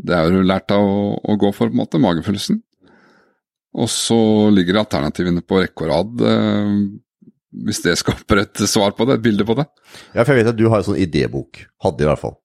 [0.00, 2.60] Det er jo lært av å, å gå for, på en måte, magefølelsen.
[3.80, 4.18] Og så
[4.50, 6.72] ligger alternativene på rekke og rad, eh,
[7.66, 9.66] hvis det skaper et svar på det, et bilde på det.
[10.14, 11.62] Ja, for jeg vet at du har en sånn idébok.
[11.84, 12.36] Hadde i hvert fall.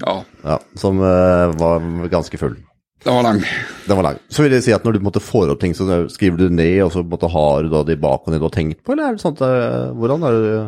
[0.00, 2.56] Ja, Ja, Som eh, var ganske full.
[3.04, 3.38] Det var lang.
[3.86, 4.18] Den var lang.
[4.28, 6.80] Så vil jeg si at når du måtte får opp ting, så skriver du ned,
[6.82, 9.16] og så måtte, har du da de bak og ned har tenkt på, eller er
[9.18, 10.58] det at eh, Hvordan er det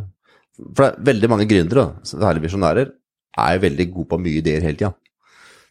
[0.76, 2.92] For det er veldig mange gründere, særlig visjonærer,
[3.40, 4.92] er jo veldig gode på mye ideer hele tida.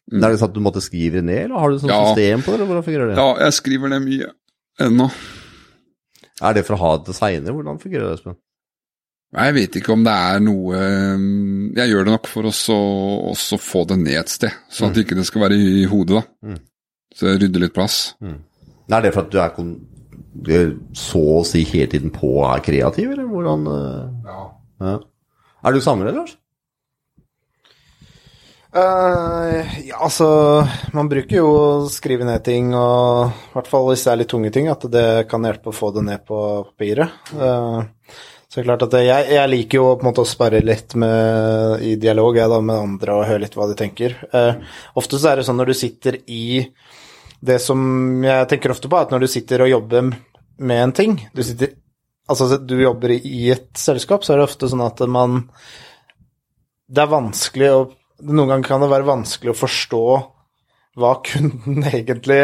[0.10, 0.24] Mm.
[0.24, 2.02] Er det sånn at du måtte skrive ned, eller har du sånt Ja.
[2.10, 3.18] system på det, eller hvordan fungerer det?
[3.22, 4.32] Ja, jeg skriver ned mye
[4.82, 5.10] ennå.
[6.42, 7.54] Er det for å ha det seinere?
[7.54, 8.36] Hvordan fungerer det, Espen?
[9.30, 10.78] Jeg vet ikke om det er noe
[11.22, 12.54] mm, Jeg gjør det nok for å
[13.30, 16.50] også få det ned et sted, så at ikke det skal være i hodet, da.
[16.50, 16.60] Mm.
[17.14, 18.00] Så jeg rydder litt plass.
[18.24, 19.76] Er det for at du er, kon
[20.40, 24.38] du er så å si hele tiden på og er kreativ, eller hvordan uh...
[24.86, 24.94] ja.
[25.60, 26.38] Er du samler, eller, Lars?
[28.70, 30.28] Uh, ja, altså
[30.94, 34.32] Man bruker jo å skrive ned ting, og i hvert fall hvis det er litt
[34.32, 37.34] tunge ting, at det kan hjelpe å få det ned på papiret.
[37.34, 40.60] Eh, så det er klart at jeg, jeg liker jo på en måte å sparre
[40.66, 44.16] litt med, i dialog jeg da, med andre og høre litt hva de tenker.
[44.34, 44.56] Eh,
[44.98, 46.64] ofte så er det sånn når du sitter i
[47.46, 47.80] det som
[48.26, 50.10] jeg tenker ofte på, er at når du sitter og jobber
[50.60, 51.78] med en ting Du sitter
[52.30, 55.40] Altså, du jobber i et selskap, så er det ofte sånn at man
[56.90, 57.80] Det er vanskelig å
[58.28, 60.02] Noen ganger kan det være vanskelig å forstå
[61.00, 62.42] hva kunden egentlig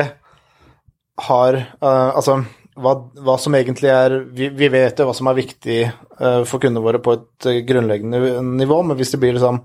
[1.27, 2.39] har uh, Altså
[2.75, 6.59] hva, hva som egentlig er vi, vi vet jo hva som er viktig uh, for
[6.59, 9.63] kundene våre på et uh, grunnleggende nivå, men hvis det blir liksom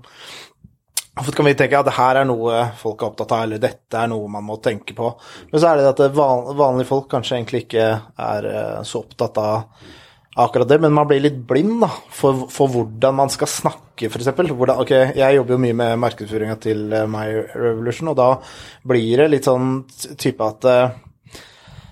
[1.11, 3.99] Hvorfor kan vi tenke at det her er noe folk er opptatt av, eller dette
[3.99, 5.09] er noe man må tenke på?
[5.51, 9.41] Men så er det at van, vanlige folk kanskje egentlig ikke er uh, så opptatt
[9.43, 9.89] av
[10.39, 14.31] akkurat det, men man blir litt blind da, for, for hvordan man skal snakke, f.eks.
[14.31, 17.27] Ok, jeg jobber jo mye med markedsføringa til My
[17.59, 18.29] Revolution, og da
[18.87, 19.81] blir det litt sånn
[20.15, 20.71] type at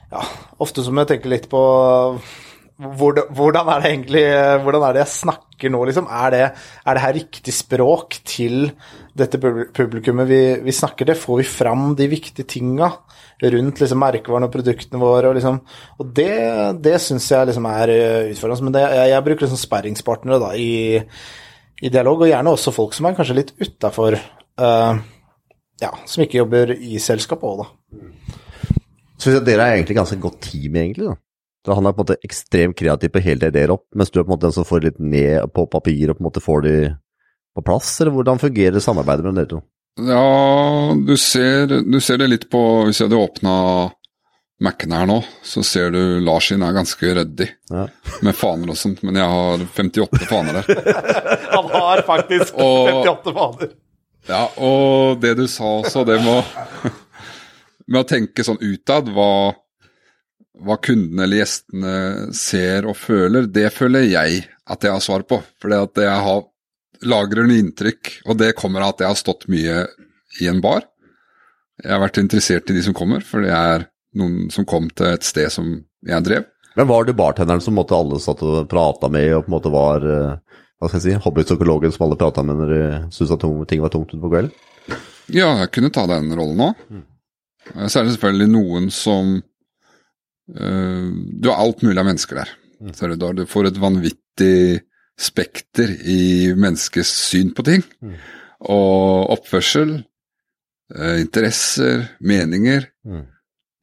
[0.10, 0.22] ja,
[0.62, 1.63] ofte som jeg tenker litt på
[2.80, 4.24] hvordan, hvordan er det egentlig
[4.63, 6.06] Hvordan er det jeg snakker nå, liksom?
[6.08, 6.45] Er det,
[6.88, 8.69] er det her riktig språk til
[9.19, 9.39] dette
[9.76, 11.19] publikummet vi, vi snakker til?
[11.19, 12.88] Får vi fram de viktige tinga
[13.43, 15.28] rundt liksom merkevarene og produktene våre?
[15.28, 15.60] Og, liksom,
[16.00, 16.32] og det,
[16.80, 18.69] det syns jeg liksom er eh, utfordrende.
[18.69, 21.04] Men det, jeg, jeg bruker liksom sperringspartnere da, i,
[21.84, 24.15] i dialog, og gjerne også folk som er kanskje litt utafor
[25.80, 28.48] Ja, som ikke jobber i selskapet òg, da.
[29.19, 31.10] Så dere er egentlig ganske godt team, egentlig.
[31.10, 31.15] da.
[31.67, 34.19] Så Han er på en måte ekstremt kreativ på å hele ideer opp, mens du
[34.19, 36.41] er på en måte den som får litt ned på papir og på en måte
[36.45, 36.75] får de
[37.58, 39.60] på plass, eller hvordan fungerer samarbeidet mellom dere to?
[39.99, 43.53] Ja, du ser, du ser det litt på Hvis jeg hadde åpna
[44.63, 47.88] Mac-en her nå, så ser du Lars sin er ganske ryddig Ja.
[48.23, 50.95] med faner og sånt, men jeg har 58 faner der.
[51.55, 53.69] Han har faktisk Og- 58 faner.
[54.29, 56.91] Ja, og det du sa også, det med å,
[57.89, 59.56] med å tenke sånn utad, hva,
[60.62, 61.95] hva kundene eller gjestene
[62.38, 65.41] ser og føler, det føler jeg at jeg har svar på.
[65.62, 66.45] For det at jeg har
[67.10, 69.84] lagrer noe inntrykk, og det kommer av at jeg har stått mye
[70.43, 70.86] i en bar.
[71.80, 73.88] Jeg har vært interessert i de som kommer, for det er
[74.19, 76.47] noen som kom til et sted som jeg drev.
[76.75, 79.71] Men var det bartenderen som måtte alle satt og prata med, og på en måte
[79.73, 82.84] var eh, hva skal jeg si, hobbypsykologen som alle prata med når de
[83.15, 84.52] syntes at ting var tungt utpå kvelden?
[85.30, 86.84] Ja, jeg kunne ta den rollen òg.
[87.88, 91.08] Så er det selvfølgelig noen som uh,
[91.39, 92.53] Du har alt mulig av mennesker der.
[92.79, 92.93] Mm.
[93.36, 94.82] du får et vanvittig
[95.19, 97.84] spekter i menneskets syn på ting.
[98.60, 99.97] Og oppførsel,
[100.95, 102.88] uh, interesser, meninger.
[103.05, 103.27] Mm.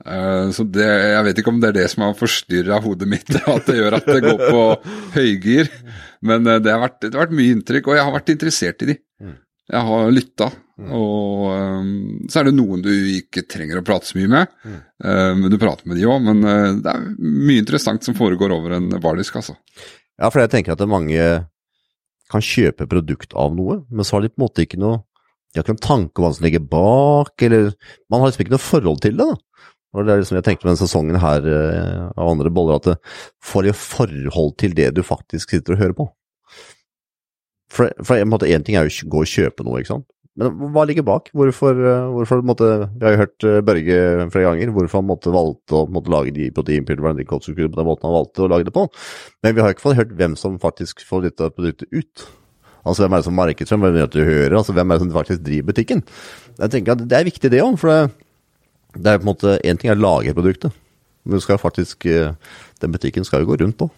[0.05, 3.33] Eh, Så det, jeg vet ikke om det er det som har forstyrra hodet mitt,
[3.57, 4.63] at det gjør at det går på
[5.17, 5.73] høygir.
[6.27, 8.85] Men eh, det har, vært, det har vært mye inntrykk, og jeg har vært interessert
[8.87, 8.99] i de.
[9.67, 11.93] Jeg har lytta, og um,
[12.29, 14.57] så er det noen du ikke trenger å prate så mye med.
[14.69, 18.53] eh, men du prater med de òg, men uh, det er mye interessant som foregår
[18.53, 19.57] over en bardisk, altså.
[20.21, 21.23] Ja, for jeg tenker at mange
[22.33, 25.05] kan kjøpe produkt av noe, men så har de på en måte ikke noe
[25.55, 27.71] De har ikke noen tanke om hva som ligger bak, eller
[28.13, 29.63] Man har liksom ikke noe forhold til det, da.
[29.97, 32.91] Og det er liksom jeg tenkte med denne sesongen her uh, av andre boller, at
[32.91, 32.99] det
[33.41, 36.09] får jo forhold til det du faktisk sitter og hører på.
[37.73, 40.07] For, for en måte, én ting er jo å gå og kjøpe noe, ikke sant.
[40.37, 41.31] Men hva ligger bak?
[41.33, 44.01] Hvorfor, eh, hvorfor måtte, Vi har jo hørt eh, Børge
[44.33, 48.17] flere ganger hvorfor han måtte valgte å måtte lage de proteinpillene på den måten han
[48.19, 48.85] valgte å lage det på.
[49.43, 52.27] Men vi har ikke fått hørt hvem som faktisk får dette produktet ut.
[52.87, 55.05] Altså Hvem er det som markedsfører, hvem er det du hører, altså hvem er det
[55.07, 56.03] som faktisk driver butikken.
[56.61, 59.81] Jeg tenker at Det er viktig det òg, for det, er på en måte Én
[59.81, 60.77] ting er å lage produktet,
[61.25, 62.37] men du skal faktisk, eh,
[62.81, 63.91] den butikken skal jo gå rundt på.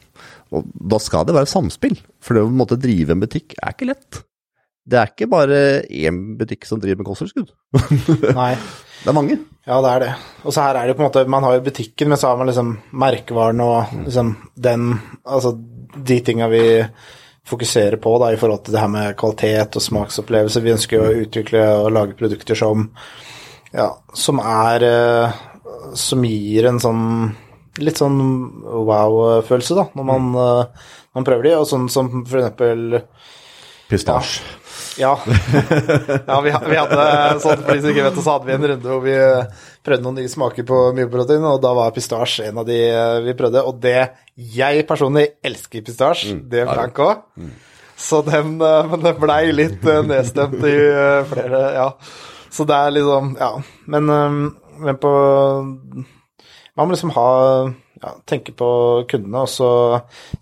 [0.55, 3.90] Og da skal det være samspill, for det å måtte drive en butikk er ikke
[3.90, 4.22] lett.
[4.88, 7.51] Det er ikke bare én butikk som driver med kosttilskudd.
[8.40, 8.53] Nei.
[8.98, 9.37] Det er mange.
[9.68, 10.11] Ja, det er det.
[10.42, 12.38] Og så her er det på en måte Man har jo butikken, men så har
[12.40, 14.88] man liksom merkevaren og liksom den
[15.22, 15.53] Altså
[15.94, 16.62] de tinga vi
[17.48, 20.61] fokuserer på da i forhold til det her med kvalitet og smaksopplevelse.
[20.61, 22.90] Vi ønsker jo å utvikle og lage produkter som
[23.72, 25.38] ja, som er eh,
[25.96, 27.05] Som gir en sånn
[27.79, 28.18] litt sånn
[28.66, 31.55] wow-følelse, da, når man, eh, man prøver de.
[31.61, 33.05] Og sånn som for eksempel
[33.88, 34.42] Pistasje.
[34.98, 35.14] ja.
[36.27, 37.05] ja vi, vi, hadde
[37.42, 39.16] sånn, for de som ikke vet det, så hadde vi en runde hvor vi
[39.87, 42.79] prøvde noen nye smaker på myoprotein, og da var pistasje en av de
[43.24, 43.64] vi prøvde.
[43.64, 43.96] Og det
[44.59, 47.24] jeg personlig elsker pistasje, Mm, det er Frank òg.
[47.98, 51.88] Så den, eh, men den blei litt eh, nedstemt i eh, flere, ja.
[52.55, 53.51] Så det er liksom, ja.
[53.90, 54.37] Men, eh,
[54.79, 55.11] men på
[56.79, 57.31] Man må liksom ha
[58.02, 58.70] ja, tenke på
[59.11, 59.70] kundene, og så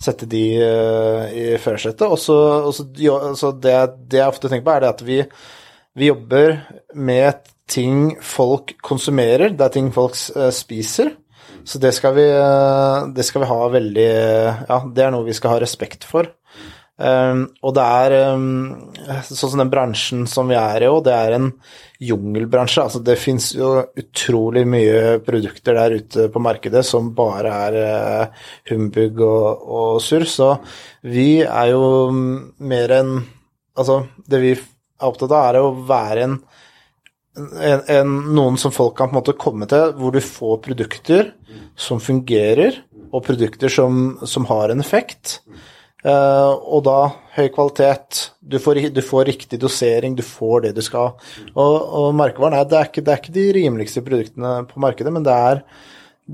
[0.02, 2.06] sette de eh, i førersetet.
[2.08, 2.38] Og så,
[2.68, 3.76] og så, jo, så det,
[4.10, 5.20] det jeg ofte tenker på, er det at vi,
[5.96, 6.58] vi jobber
[6.94, 11.14] med ting folk konsumerer, det er ting folk eh, spiser.
[11.66, 14.10] Så det skal vi, eh, det skal vi ha veldig
[14.68, 16.30] Ja, det er noe vi skal ha respekt for.
[16.96, 18.44] Um, og det er um,
[19.28, 21.50] sånn som den bransjen som vi er i òg, det er en
[22.00, 22.86] jungelbransje.
[22.86, 28.44] Altså det fins jo utrolig mye produkter der ute på markedet som bare er uh,
[28.72, 30.24] humbug og, og surr.
[30.24, 30.54] Så
[31.04, 33.16] vi er jo mer enn
[33.76, 34.60] Altså, det vi er
[35.04, 36.36] opptatt av, er å være en,
[37.36, 41.34] en, en noen som folk kan på en måte komme til, hvor du får produkter
[41.76, 42.78] som fungerer,
[43.12, 45.42] og produkter som, som har en effekt.
[46.06, 46.98] Eh, og da
[47.34, 51.16] høy kvalitet, du får, du får riktig dosering, du får det du skal.
[51.54, 55.12] Og, og merkevaren er det, er ikke, det er ikke de rimeligste produktene på markedet,
[55.14, 55.62] men det er,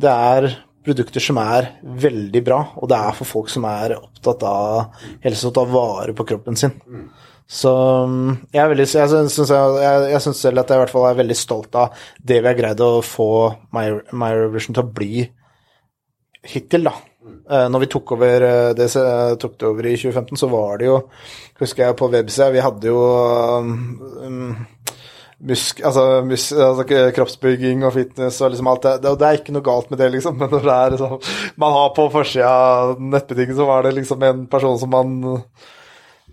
[0.05, 0.51] det er
[0.83, 5.49] produkter som er veldig bra, og det er for folk som er opptatt av helse
[5.49, 6.75] og ta vare på kroppen sin.
[7.53, 7.73] Så
[8.55, 11.79] jeg, veldig, jeg, syns, jeg, jeg, selv at jeg i hvert fall er veldig stolt
[11.79, 13.31] av det vi har greid å få
[13.77, 15.25] My, My Revolution til å bli
[16.49, 16.95] hittil, da.
[17.51, 20.79] Eh, Når vi tok over eh, det, eh, tok det over i 2015, så var
[20.79, 21.01] det jo
[21.63, 23.03] Husker jeg på websida, vi hadde jo
[24.25, 24.55] um,
[25.47, 28.95] musk, altså, mus, altså kroppsbygging og fitness og liksom alt det.
[29.05, 29.13] det.
[29.21, 30.35] Det er ikke noe galt med det, liksom.
[30.41, 31.15] Men når det er liksom
[31.63, 35.15] Man har på forsida nettbutikken, så var det liksom en person som man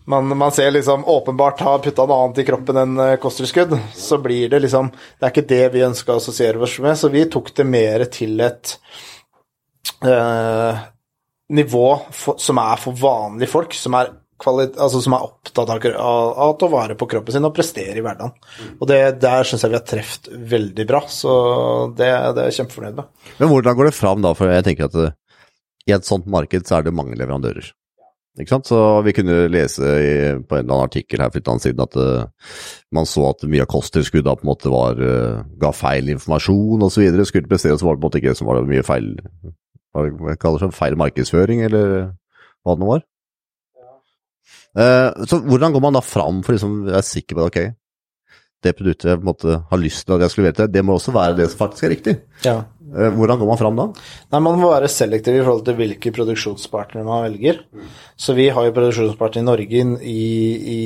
[0.09, 4.49] man, man ser liksom åpenbart har putta noe annet i kroppen enn kosttilskudd, så blir
[4.49, 7.51] det liksom Det er ikke det vi ønska å assosiere oss med, så vi tok
[7.59, 8.73] det mer til et
[10.01, 10.79] eh,
[11.49, 11.85] nivå
[12.15, 14.11] for, som er for vanlige folk, som er,
[14.45, 18.35] altså som er opptatt av, å ta vare på kroppen sin og prestere i hverdagen.
[18.77, 21.33] Og det, der syns jeg vi har truffet veldig bra, så
[21.97, 23.09] det, det er jeg kjempefornøyd med.
[23.41, 24.35] Men hvordan går det fram da?
[24.37, 25.01] For jeg tenker at
[25.89, 27.73] i et sånt marked så er det mange leverandører.
[28.39, 28.69] Ikke sant?
[28.69, 30.11] Så vi kunne lese i,
[30.47, 32.51] på en eller annen artikkel her for litt siden at uh,
[32.95, 36.85] man så at mye av kosttilskudd da på en måte var, uh, ga feil informasjon
[36.87, 37.09] osv.
[37.27, 39.09] Skulle prestere, så var det på en måte ikke det som var mye feil
[39.93, 41.93] hva kaller det, feil markedsføring, eller
[42.63, 43.05] hva det nå var.
[44.77, 47.77] Eh, så hvordan går man da fram for liksom å være sikker på at ok,
[48.59, 50.97] det produktet jeg på en måte har lyst til at jeg skulle vite, det må
[50.97, 52.15] også være det som faktisk er riktig.
[52.43, 52.57] Ja.
[52.89, 53.85] Eh, hvordan går man fram da?
[54.33, 57.61] Nei, Man må være selektiv i forhold til hvilke produksjonspartnere man velger.
[58.19, 60.25] Så vi har jo produksjonspartnere i Norge, i,
[60.75, 60.81] i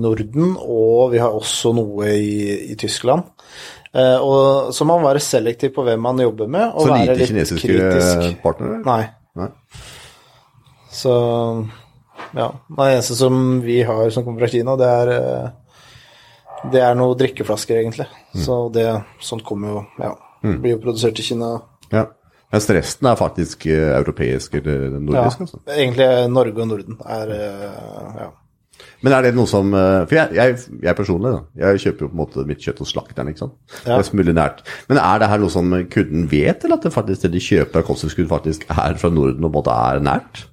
[0.00, 3.26] Norden, og vi har også noe i, i Tyskland.
[3.96, 7.14] Eh, og, så må man være selektiv på hvem man jobber med, og Så være
[7.16, 8.80] lite kinesiske partnere?
[8.84, 9.02] Nei.
[9.40, 9.48] Nei.
[10.92, 11.14] Så
[12.36, 12.50] ja.
[12.68, 15.48] Det eneste som vi har som kommer fra Kina, det er eh,
[16.72, 18.08] det er noen drikkeflasker, egentlig.
[18.42, 18.88] Så det,
[19.22, 20.14] sånt kommer jo Ja.
[20.46, 21.56] Blir jo produsert i Kina.
[21.90, 22.06] Ja.
[22.52, 25.40] Mens resten er faktisk eh, europeisk eller Ja, nordisk.
[25.46, 25.60] Altså.
[25.72, 27.32] egentlig Norge og Norden er
[28.20, 28.28] Ja.
[29.04, 31.40] Men er det noe som eh, For jeg, jeg, jeg personlig, da.
[31.62, 33.56] Jeg kjøper jo på en måte mitt kjøtt hos slakteren, ikke sant.
[33.84, 33.96] Ja.
[33.98, 34.62] Mest mulig nært.
[34.90, 37.82] Men er det her noe som kunden vet, eller at det faktisk det de kjøper
[37.82, 40.46] av kosttilskudd, faktisk er fra Norden og på en måte er nært?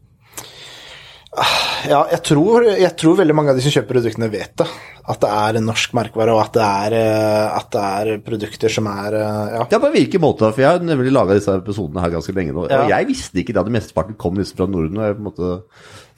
[1.89, 4.67] Ja, jeg tror, jeg tror veldig mange av de som kjøper produktene, vet det.
[5.11, 8.71] At det er en norsk merkevare, og at det er, eh, at det er produkter
[8.71, 9.65] som er eh, Ja.
[9.73, 10.51] Ja, på hvilken måte?
[10.53, 12.69] For jeg har nemlig laga disse episodene her ganske lenge nå.
[12.71, 12.85] Ja.
[12.85, 15.01] Og jeg visste ikke det at mesteparten kom liksom fra Norden.
[15.01, 15.51] Og jeg på en måte,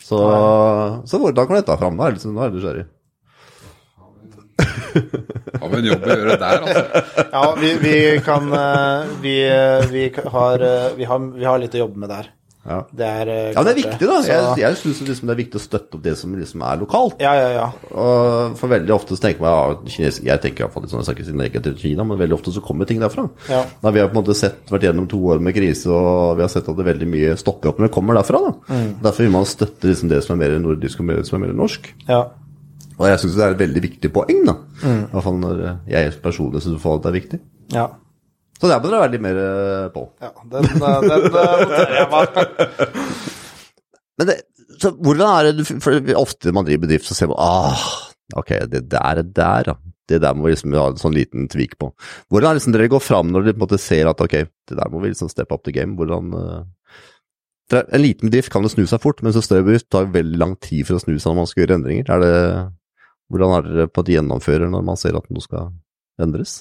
[0.06, 0.22] så,
[1.10, 1.98] så hvordan kom dette fram?
[1.98, 2.86] Da er jeg liksom, nå er jeg nysgjerrig.
[4.56, 7.04] Har vi en jobb å gjøre der, altså.
[7.34, 9.36] Ja, vi, vi kan eh, vi,
[9.92, 10.08] vi,
[10.38, 12.35] har, vi, har, vi har litt å jobbe med der.
[12.66, 12.80] Ja.
[12.90, 14.16] Det er eh, Ja, det er viktig, da.
[14.22, 16.78] Så- Jeg, jeg syns liksom det er viktig å støtte opp det som liksom er
[16.82, 17.20] lokalt.
[17.22, 17.68] Ja, ja, ja.
[17.94, 20.92] Og for veldig ofte så tenker man ja, kines, Jeg tenker i hvert fall litt
[20.92, 23.28] sånn, jeg snakker ikke negativt til Kina, men veldig ofte så kommer ting derfra.
[23.50, 23.64] Ja.
[23.84, 26.42] Da vi har på en måte sett, vært gjennom to år med krise, og vi
[26.42, 28.42] har sett at det veldig mye stopper opp når det kommer derfra.
[28.48, 28.74] da.
[28.74, 28.90] Mm.
[29.04, 31.54] Derfor vil man støtte liksom det som er mer nordisk og mer, som er mer
[31.54, 31.94] norsk.
[32.08, 32.24] ja.
[32.98, 34.54] Og jeg syns det er et veldig viktig poeng, da.
[34.88, 37.40] I hvert fall når jeg personlig syns det er viktig.
[37.74, 37.90] Ja.
[38.56, 40.06] Så der må dere være litt mer eh, på.
[40.24, 42.38] ja den, eh, den eh, noterer jeg meg.
[44.20, 44.38] Men det,
[44.80, 47.84] så hvordan er det For ofte man driver bedrift, så ser man ah,
[48.40, 49.78] ok, det der er der, ja.
[50.06, 51.88] Det der må vi liksom ha en sånn liten tvik på.
[52.30, 54.36] Hvordan er det liksom dere går fram når dere på en måte ser at ok,
[54.70, 55.98] det der må vi liksom steppe up the game?
[55.98, 56.60] Hvordan uh...
[57.74, 60.54] En liten bedrift kan jo snu seg fort, men så større bedrift tar veldig lang
[60.62, 62.12] tid for å snu seg når man skal gjøre endringer.
[62.14, 62.36] Er det,
[63.34, 65.72] hvordan er dere på at gjennomfører når man ser at noe skal
[66.22, 66.60] endres?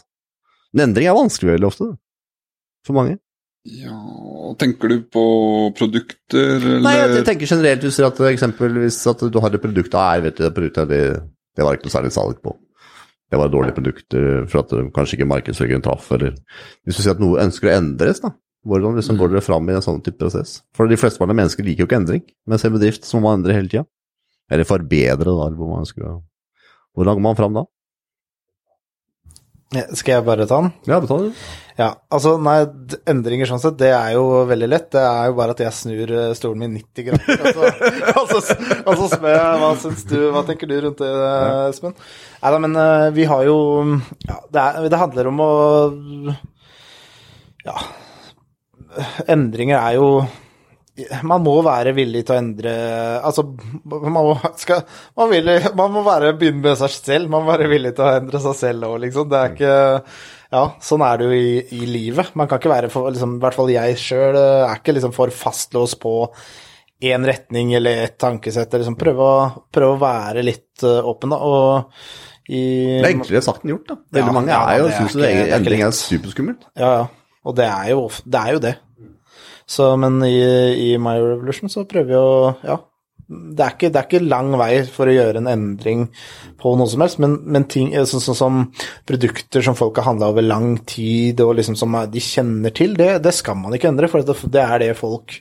[0.75, 1.93] En endring er vanskelig veldig ofte,
[2.87, 3.19] for mange.
[3.65, 3.97] Ja,
[4.61, 5.23] tenker du på
[5.79, 6.83] produkter, eller?
[6.85, 10.41] Nei, jeg, tenker generelt, du sier at eksempelvis at du har et produkt, jeg vet
[10.41, 11.01] du, produktet det,
[11.57, 12.53] det var ikke noe særlig salg på.
[13.33, 16.35] Det var dårlige produkter for at kanskje ikke markedsføringen traff, eller
[16.85, 18.35] hvis du sier at noe ønsker å endres, da.
[18.65, 20.59] Hvordan liksom går dere fram i en sånn type prosess?
[20.77, 23.57] For de fleste vanlige mennesker liker jo ikke endring, mens en bedrift så må endre
[23.57, 23.85] hele tida.
[24.53, 26.15] Eller forbedre, da, hvor man ønsker å
[26.95, 27.65] Hvordan går man fram da?
[29.99, 30.73] Skal jeg bare ta den?
[30.87, 31.37] Ja, betal den.
[31.75, 32.61] Ja, altså nei,
[33.11, 34.93] endringer sånn sett, det er jo veldig lett.
[34.95, 37.41] Det er jo bare at jeg snur eh, stolen min 90 grader.
[38.13, 38.55] Og så,
[38.85, 41.11] altså så, spør jeg hva syns du, hva tenker du rundt det,
[41.73, 41.97] Espen?
[42.45, 43.59] Nei da, men eh, vi har jo
[44.29, 45.51] Ja, det, er, det handler om å
[47.65, 47.77] Ja.
[49.35, 50.09] Endringer er jo
[51.27, 52.73] man må være villig til å endre
[53.27, 53.43] Altså,
[53.91, 54.85] man må, skal,
[55.19, 57.33] man, vil, man må være, begynne med seg selv.
[57.33, 59.31] Man må være villig til å endre seg selv òg, liksom.
[59.31, 59.79] Det er ikke
[60.55, 62.31] Ja, sånn er det jo i, i livet.
[62.39, 65.35] Man kan ikke være for liksom, I hvert fall jeg sjøl er ikke liksom for
[65.35, 66.15] fastlåst på
[67.05, 68.79] én retning eller ett tankesett.
[68.79, 71.41] Liksom prøve, å, prøve å være litt uh, åpen, da.
[71.43, 72.63] Og i
[73.01, 73.99] Det er enklere sagt enn gjort, da.
[74.15, 75.29] Veldig Ja, mange ja, er jo, det syns jo
[75.59, 76.67] endring er superskummelt.
[76.79, 77.05] Ja, ja.
[77.45, 78.75] Og det er jo, det er jo det.
[79.67, 80.41] Så, men i,
[80.91, 82.35] i My Revolution så prøver vi å
[82.65, 82.83] Ja.
[83.25, 86.03] Det er, ikke, det er ikke lang vei for å gjøre en endring
[86.61, 88.59] på noe som helst, men, men ting sånn sånn som
[89.09, 93.23] produkter som folk har handla over lang tid, og liksom som de kjenner til, det,
[93.25, 95.39] det skal man ikke endre, for det, det er det folk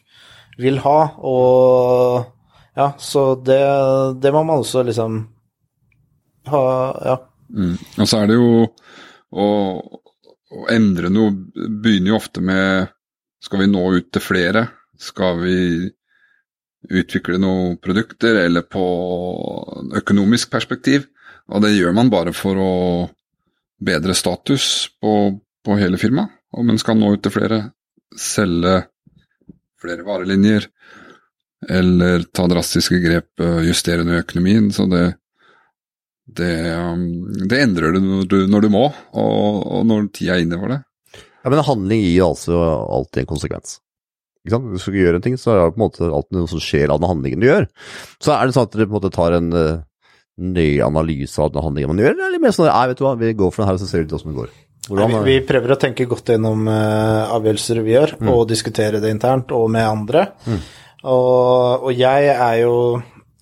[0.63, 0.97] vil ha.
[1.27, 2.23] Og
[2.79, 3.59] ja, så det,
[4.23, 5.19] det må man også liksom
[6.53, 6.63] ha
[7.03, 7.19] Ja.
[7.53, 7.75] Mm.
[7.99, 9.45] Og så er det jo å,
[10.55, 11.35] å endre noe
[11.83, 12.87] begynner jo ofte med
[13.43, 14.67] Skal vi nå ut til flere?
[14.99, 15.57] Skal vi
[16.93, 18.83] utvikle noen produkter, eller på
[19.99, 21.07] økonomisk perspektiv?
[21.51, 22.73] Og det gjør man bare for å
[23.83, 24.65] bedre status
[25.01, 25.13] på,
[25.63, 26.31] på hele firmaet.
[26.53, 27.59] Om en skal nå ut til flere,
[28.13, 28.75] selge
[29.81, 30.67] flere varelinjer,
[31.73, 34.69] eller ta drastiske grep, øh, justere noe økonomien.
[34.75, 35.03] Så det,
[36.39, 37.03] det, um,
[37.49, 40.75] det endrer du når, du når du må, og, og når tida er inne for
[40.75, 40.79] det.
[41.43, 43.77] Ja, men handling gir altså alltid en konsekvens.
[44.43, 44.69] Ikke sant?
[44.73, 46.91] Hvis du gjør en ting, så er det på en måte alltid noe som skjer
[46.91, 47.67] av den handlingen du gjør.
[48.23, 49.83] Så er det sånn at dere på en måte tar en uh,
[50.43, 53.31] nøye analyse av den handlingen man gjør, eller mer sånn at vet du hva, vi
[53.39, 54.53] går for den her, og så ser vi hvordan det går.
[54.89, 58.99] Hvordan, Nei, vi, vi prøver å tenke godt gjennom uh, avgjørelser vi gjør, og diskutere
[59.03, 60.25] det internt og med andre.
[61.03, 62.75] Og, og jeg er jo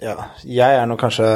[0.02, 1.28] Ja, jeg er nå kanskje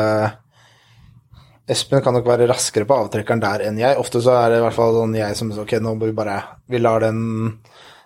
[1.66, 3.98] Espen kan nok være raskere på avtrekkeren der enn jeg.
[3.98, 6.38] Ofte så er det i hvert fall sånn jeg som Ok, nå må vi bare
[6.70, 7.24] Vi lar den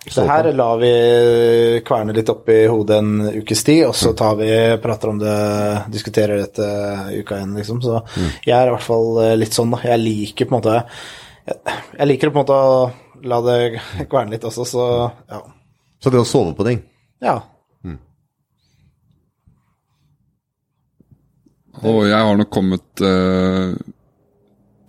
[0.07, 0.91] Så her lar vi
[1.85, 4.47] kverne litt opp i hodet en ukes tid, og så tar vi,
[4.81, 5.35] prater om det,
[5.91, 6.69] diskuterer dette
[7.19, 7.81] uka igjen, liksom.
[7.83, 7.99] Så
[8.47, 9.81] jeg er i hvert fall eh, litt sånn, da.
[9.91, 10.77] Jeg liker på en måte
[11.49, 12.81] jeg liker på en måte å
[13.29, 13.59] la det
[14.09, 14.83] kverne litt også, så
[15.29, 15.41] ja.
[15.99, 16.81] så det å sove på ting.
[17.23, 17.39] Ja.
[21.83, 23.73] Og jeg har nok kommet uh,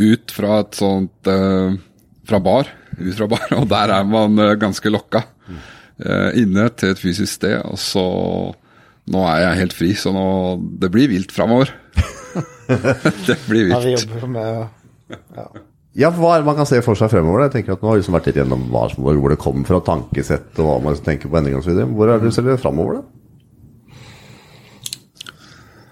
[0.01, 1.75] ut fra et sånt uh,
[2.27, 5.23] Fra bar, ut fra bar, og der er man uh, ganske lokka.
[6.01, 8.05] eh, inne til et fysisk sted, og så
[9.11, 10.25] Nå er jeg helt fri, så nå
[10.81, 11.73] Det blir vilt framover.
[13.27, 14.07] det blir ja vi vilt.
[14.07, 14.69] jobber med
[15.11, 15.47] ja.
[15.99, 17.43] Ja, for hva man kan se for seg fremover?
[17.49, 19.67] Jeg tenker at Nå har vi liksom vært litt gjennom hva, som- hvor det kommer
[19.67, 21.81] fra tankesett, og hva man tenker på endringer osv.
[21.97, 23.03] Hvor er det du ser fremover, da?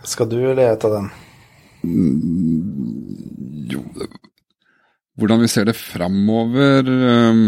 [0.08, 1.08] Skal du eller av den?
[3.68, 3.82] Jo,
[5.18, 7.42] hvordan vi ser det framover ehm,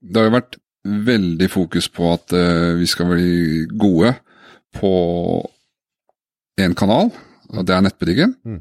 [0.00, 4.10] Det har jo vært veldig fokus på at eh, vi skal bli gode
[4.74, 4.90] på
[6.60, 7.08] én kanal,
[7.54, 8.34] og det er nettbutikken.
[8.44, 8.58] Mm.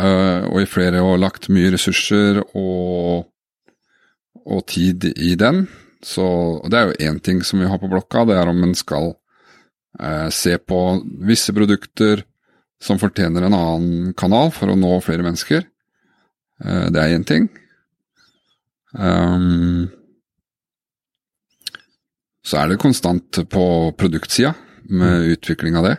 [0.00, 3.26] Eh, og i flere år lagt mye ressurser og,
[4.48, 5.66] og tid i den.
[6.00, 8.64] Så og det er jo én ting som vi har på blokka, det er om
[8.64, 9.12] en skal
[10.34, 10.78] se på
[11.22, 12.24] visse produkter
[12.82, 15.64] som fortjener en annen kanal for å nå flere mennesker.
[16.64, 17.48] Eh, det er én ting.
[18.94, 19.88] Um,
[22.44, 23.64] så er det konstant på
[23.98, 24.52] produktsida
[24.92, 25.96] med utvikling av det.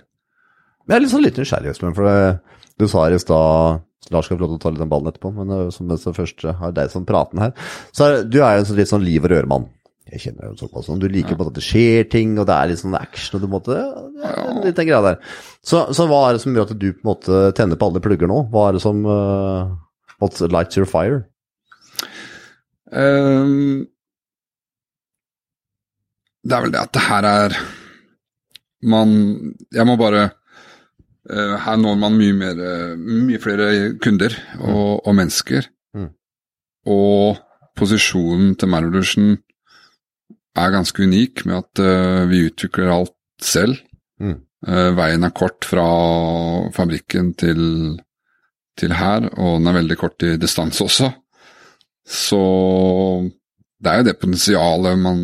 [0.86, 3.82] Jeg er litt sånn litt nysgjerrig, Espen, for det, du sa her i stad
[4.14, 6.12] Lars skal få lov til å ta litt den ballen etterpå, men som mens det
[6.14, 7.56] første har deg som praten her
[7.90, 9.66] Så er, du er jo en sånn litt sånn liv og røre-mann.
[10.06, 10.90] Jeg kjenner dem såpass.
[11.02, 13.50] Du liker på at det skjer ting, og det er litt sånn action, og du
[13.50, 15.18] måtte ja, litt den greia der.
[15.66, 18.02] Så, så hva er det som gjør at du på en måte tenner på alle
[18.06, 18.44] plugger nå?
[18.54, 19.74] Hva er det som uh,
[20.22, 21.24] What lights your fire?
[22.94, 23.88] Um,
[26.46, 27.56] det er vel det at det her er
[28.86, 29.10] Man
[29.74, 35.16] Jeg må bare uh, Her når man mye mer uh, Mye flere kunder og, og
[35.18, 35.66] mennesker.
[35.98, 36.12] Mm.
[36.94, 37.42] Og
[37.76, 39.34] posisjonen til Marevolution
[40.56, 43.82] er ganske unik med at uh, vi utvikler alt selv.
[44.16, 44.40] Mm.
[44.96, 45.84] veien er kort fra
[46.74, 47.60] fabrikken til,
[48.80, 51.10] til her, og den er veldig kort i distanse også.
[52.08, 52.40] Så
[53.84, 55.22] det er jo det potensialet man,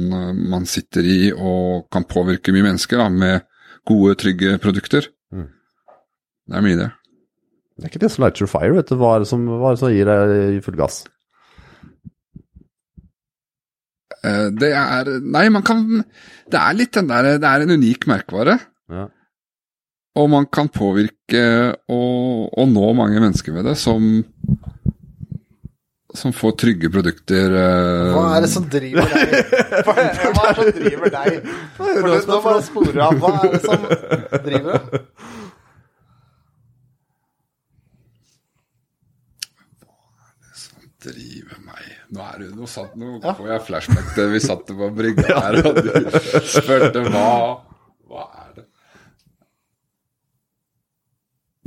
[0.52, 3.48] man sitter i og kan påvirke mye mennesker da, med
[3.88, 5.08] gode, trygge produkter.
[5.32, 5.48] Mm.
[6.52, 6.90] Det er mye det.
[7.78, 8.98] Det er ikke det som lights fire, vet du.
[9.00, 11.02] Hva er det som, hva er det som gir deg full gass?
[14.11, 15.82] Eh, Det er Nei, man kan
[16.52, 18.60] Det er litt den der Det er en unik merkevare.
[18.92, 19.08] Ja.
[20.22, 21.42] Og man kan påvirke
[21.90, 24.12] og, og nå mange mennesker med det som
[26.12, 27.54] som får trygge produkter.
[27.56, 29.30] eh, Hva er det som driver deg?
[29.88, 31.38] Hva er det som driver deg?
[31.78, 33.22] For nå nå bare sporer du av.
[33.22, 33.86] Hva er det som
[34.44, 35.08] driver deg?
[41.02, 43.32] driver meg Nå, er det, nå, satt, nå Ja.
[43.38, 45.91] får jeg flashback til vi satt på brygga her og du
[46.43, 47.28] spurte hva
[48.12, 48.66] Hva er det?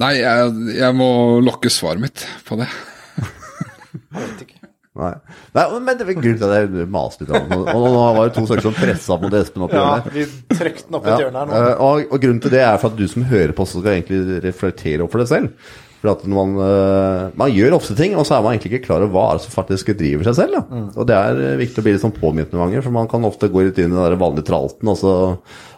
[0.03, 1.09] Nei, jeg, jeg må
[1.47, 2.67] lokke svaret mitt på det.
[2.75, 4.59] Jeg vet ikke.
[4.95, 5.13] Nei.
[5.57, 7.33] Nei, men det er grunnen til at jeg maste litt.
[7.35, 10.13] Og og nå var det to stykker som pressa mot Espen opp Ja, hjørnet.
[10.15, 10.27] vi
[10.59, 11.57] trykte den opp i Ja, hjørne her nå.
[11.59, 13.97] eh, og, og grunnen til det er for at du som hører på, så skal
[13.97, 15.73] egentlig reflektere over det selv.
[16.05, 19.01] For at man, eh, man gjør ofte ting, og så er man egentlig ikke klar
[19.07, 20.59] over hva som faktisk driver seg selv.
[20.69, 20.91] Mm.
[21.01, 23.25] Og det er eh, viktig å bli litt sånn påminnet noen ganger, for man kan
[23.25, 25.15] ofte gå litt inn i den vanlige tralten, og så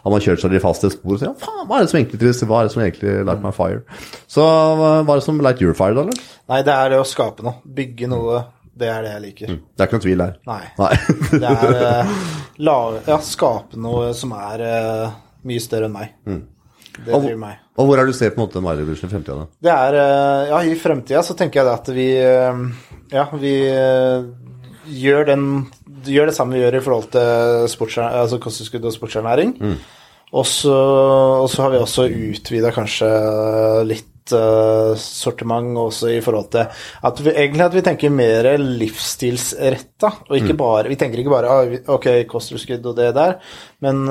[0.03, 1.87] har man kjørt seg litt fast i et spor og sier ja, faen, hva er
[1.87, 4.01] det som egentlig trives, hva er det som egentlig light my fire?
[4.27, 6.27] Så hva er det som light your fire, da, eller?
[6.51, 7.61] Nei, det er det å skape noe.
[7.79, 8.43] Bygge noe.
[8.77, 9.55] Det er det jeg liker.
[9.55, 10.35] Det er ikke noen tvil der.
[10.51, 10.59] Nei.
[10.77, 10.91] Nei.
[11.31, 12.11] Det er eh,
[12.67, 15.17] la, ja, skape noe som er uh,
[15.47, 16.11] mye større enn meg.
[17.05, 17.57] Det Og- driver meg.
[17.77, 19.45] og hvor er du ser på en måte Revolution i fremtida, da?
[19.61, 22.63] Det er eh, Ja, i fremtida så tenker jeg det at vi eh,
[23.13, 24.23] Ja, vi eh,
[24.87, 25.67] gjør den
[26.07, 29.55] Gjør det samme vi gjør i forhold til sportsern- altså kosttilskudd og sportsernæring.
[30.45, 33.09] Så og så har vi også utvida kanskje
[33.87, 34.05] litt
[34.99, 36.65] sortiment også i forhold til
[37.07, 41.49] at vi egentlig at vi tenker mer livsstilsretta, og ikke bare Vi tenker ikke bare
[41.51, 43.37] ah, ok, kosttilskudd og det der,
[43.81, 44.03] men,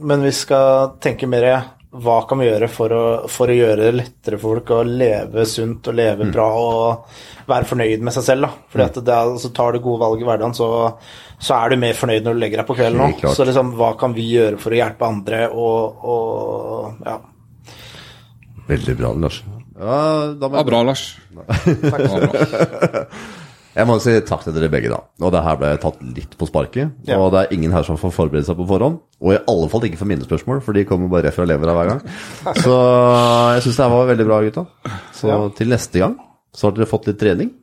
[0.00, 1.48] men vi skal tenke mer
[1.92, 5.44] hva kan vi gjøre for å, for å gjøre det lettere for folk å leve
[5.48, 7.18] sunt og leve bra og
[7.50, 8.46] være fornøyd med seg selv?
[8.46, 8.68] da.
[8.72, 10.70] Fordi at det altså, tar du gode valg i hverdagen, så,
[11.36, 13.26] så er du mer fornøyd når du legger deg på kvelden òg.
[13.36, 17.18] Så liksom, hva kan vi gjøre for å hjelpe andre og, og ja.
[18.72, 19.42] Veldig bra, Lars.
[19.76, 20.00] Ja,
[20.38, 21.06] da må Ja, bra, Lars.
[21.36, 23.16] Takk.
[23.72, 24.98] Jeg må si takk til dere begge, da.
[25.24, 26.90] Og det her ble tatt litt på sparket.
[27.08, 27.16] Ja.
[27.18, 28.98] Og det er ingen her som får forberede seg på forhånd.
[29.22, 31.72] Og i alle fall ikke for mine spørsmål, for de kommer bare rett fra levra
[31.78, 32.02] hver gang.
[32.64, 32.74] Så
[33.56, 34.66] jeg syns det her var veldig bra, gutta.
[35.16, 35.38] Så Ja.
[35.56, 36.18] til neste gang
[36.52, 37.54] så har dere fått litt trening.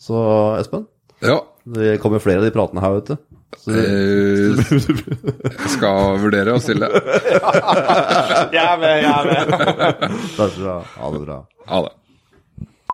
[0.00, 0.16] Så
[0.60, 0.86] Espen,
[1.20, 1.40] Ja.
[1.66, 3.16] det kommer flere av de pratene her, vet du.
[3.60, 6.88] Så, eh, Jeg skal vurdere å stille.
[8.56, 9.52] Jeg er med, jeg er med.
[10.36, 11.38] Takk skal du ha Ha det bra.
[11.68, 11.92] Ha det.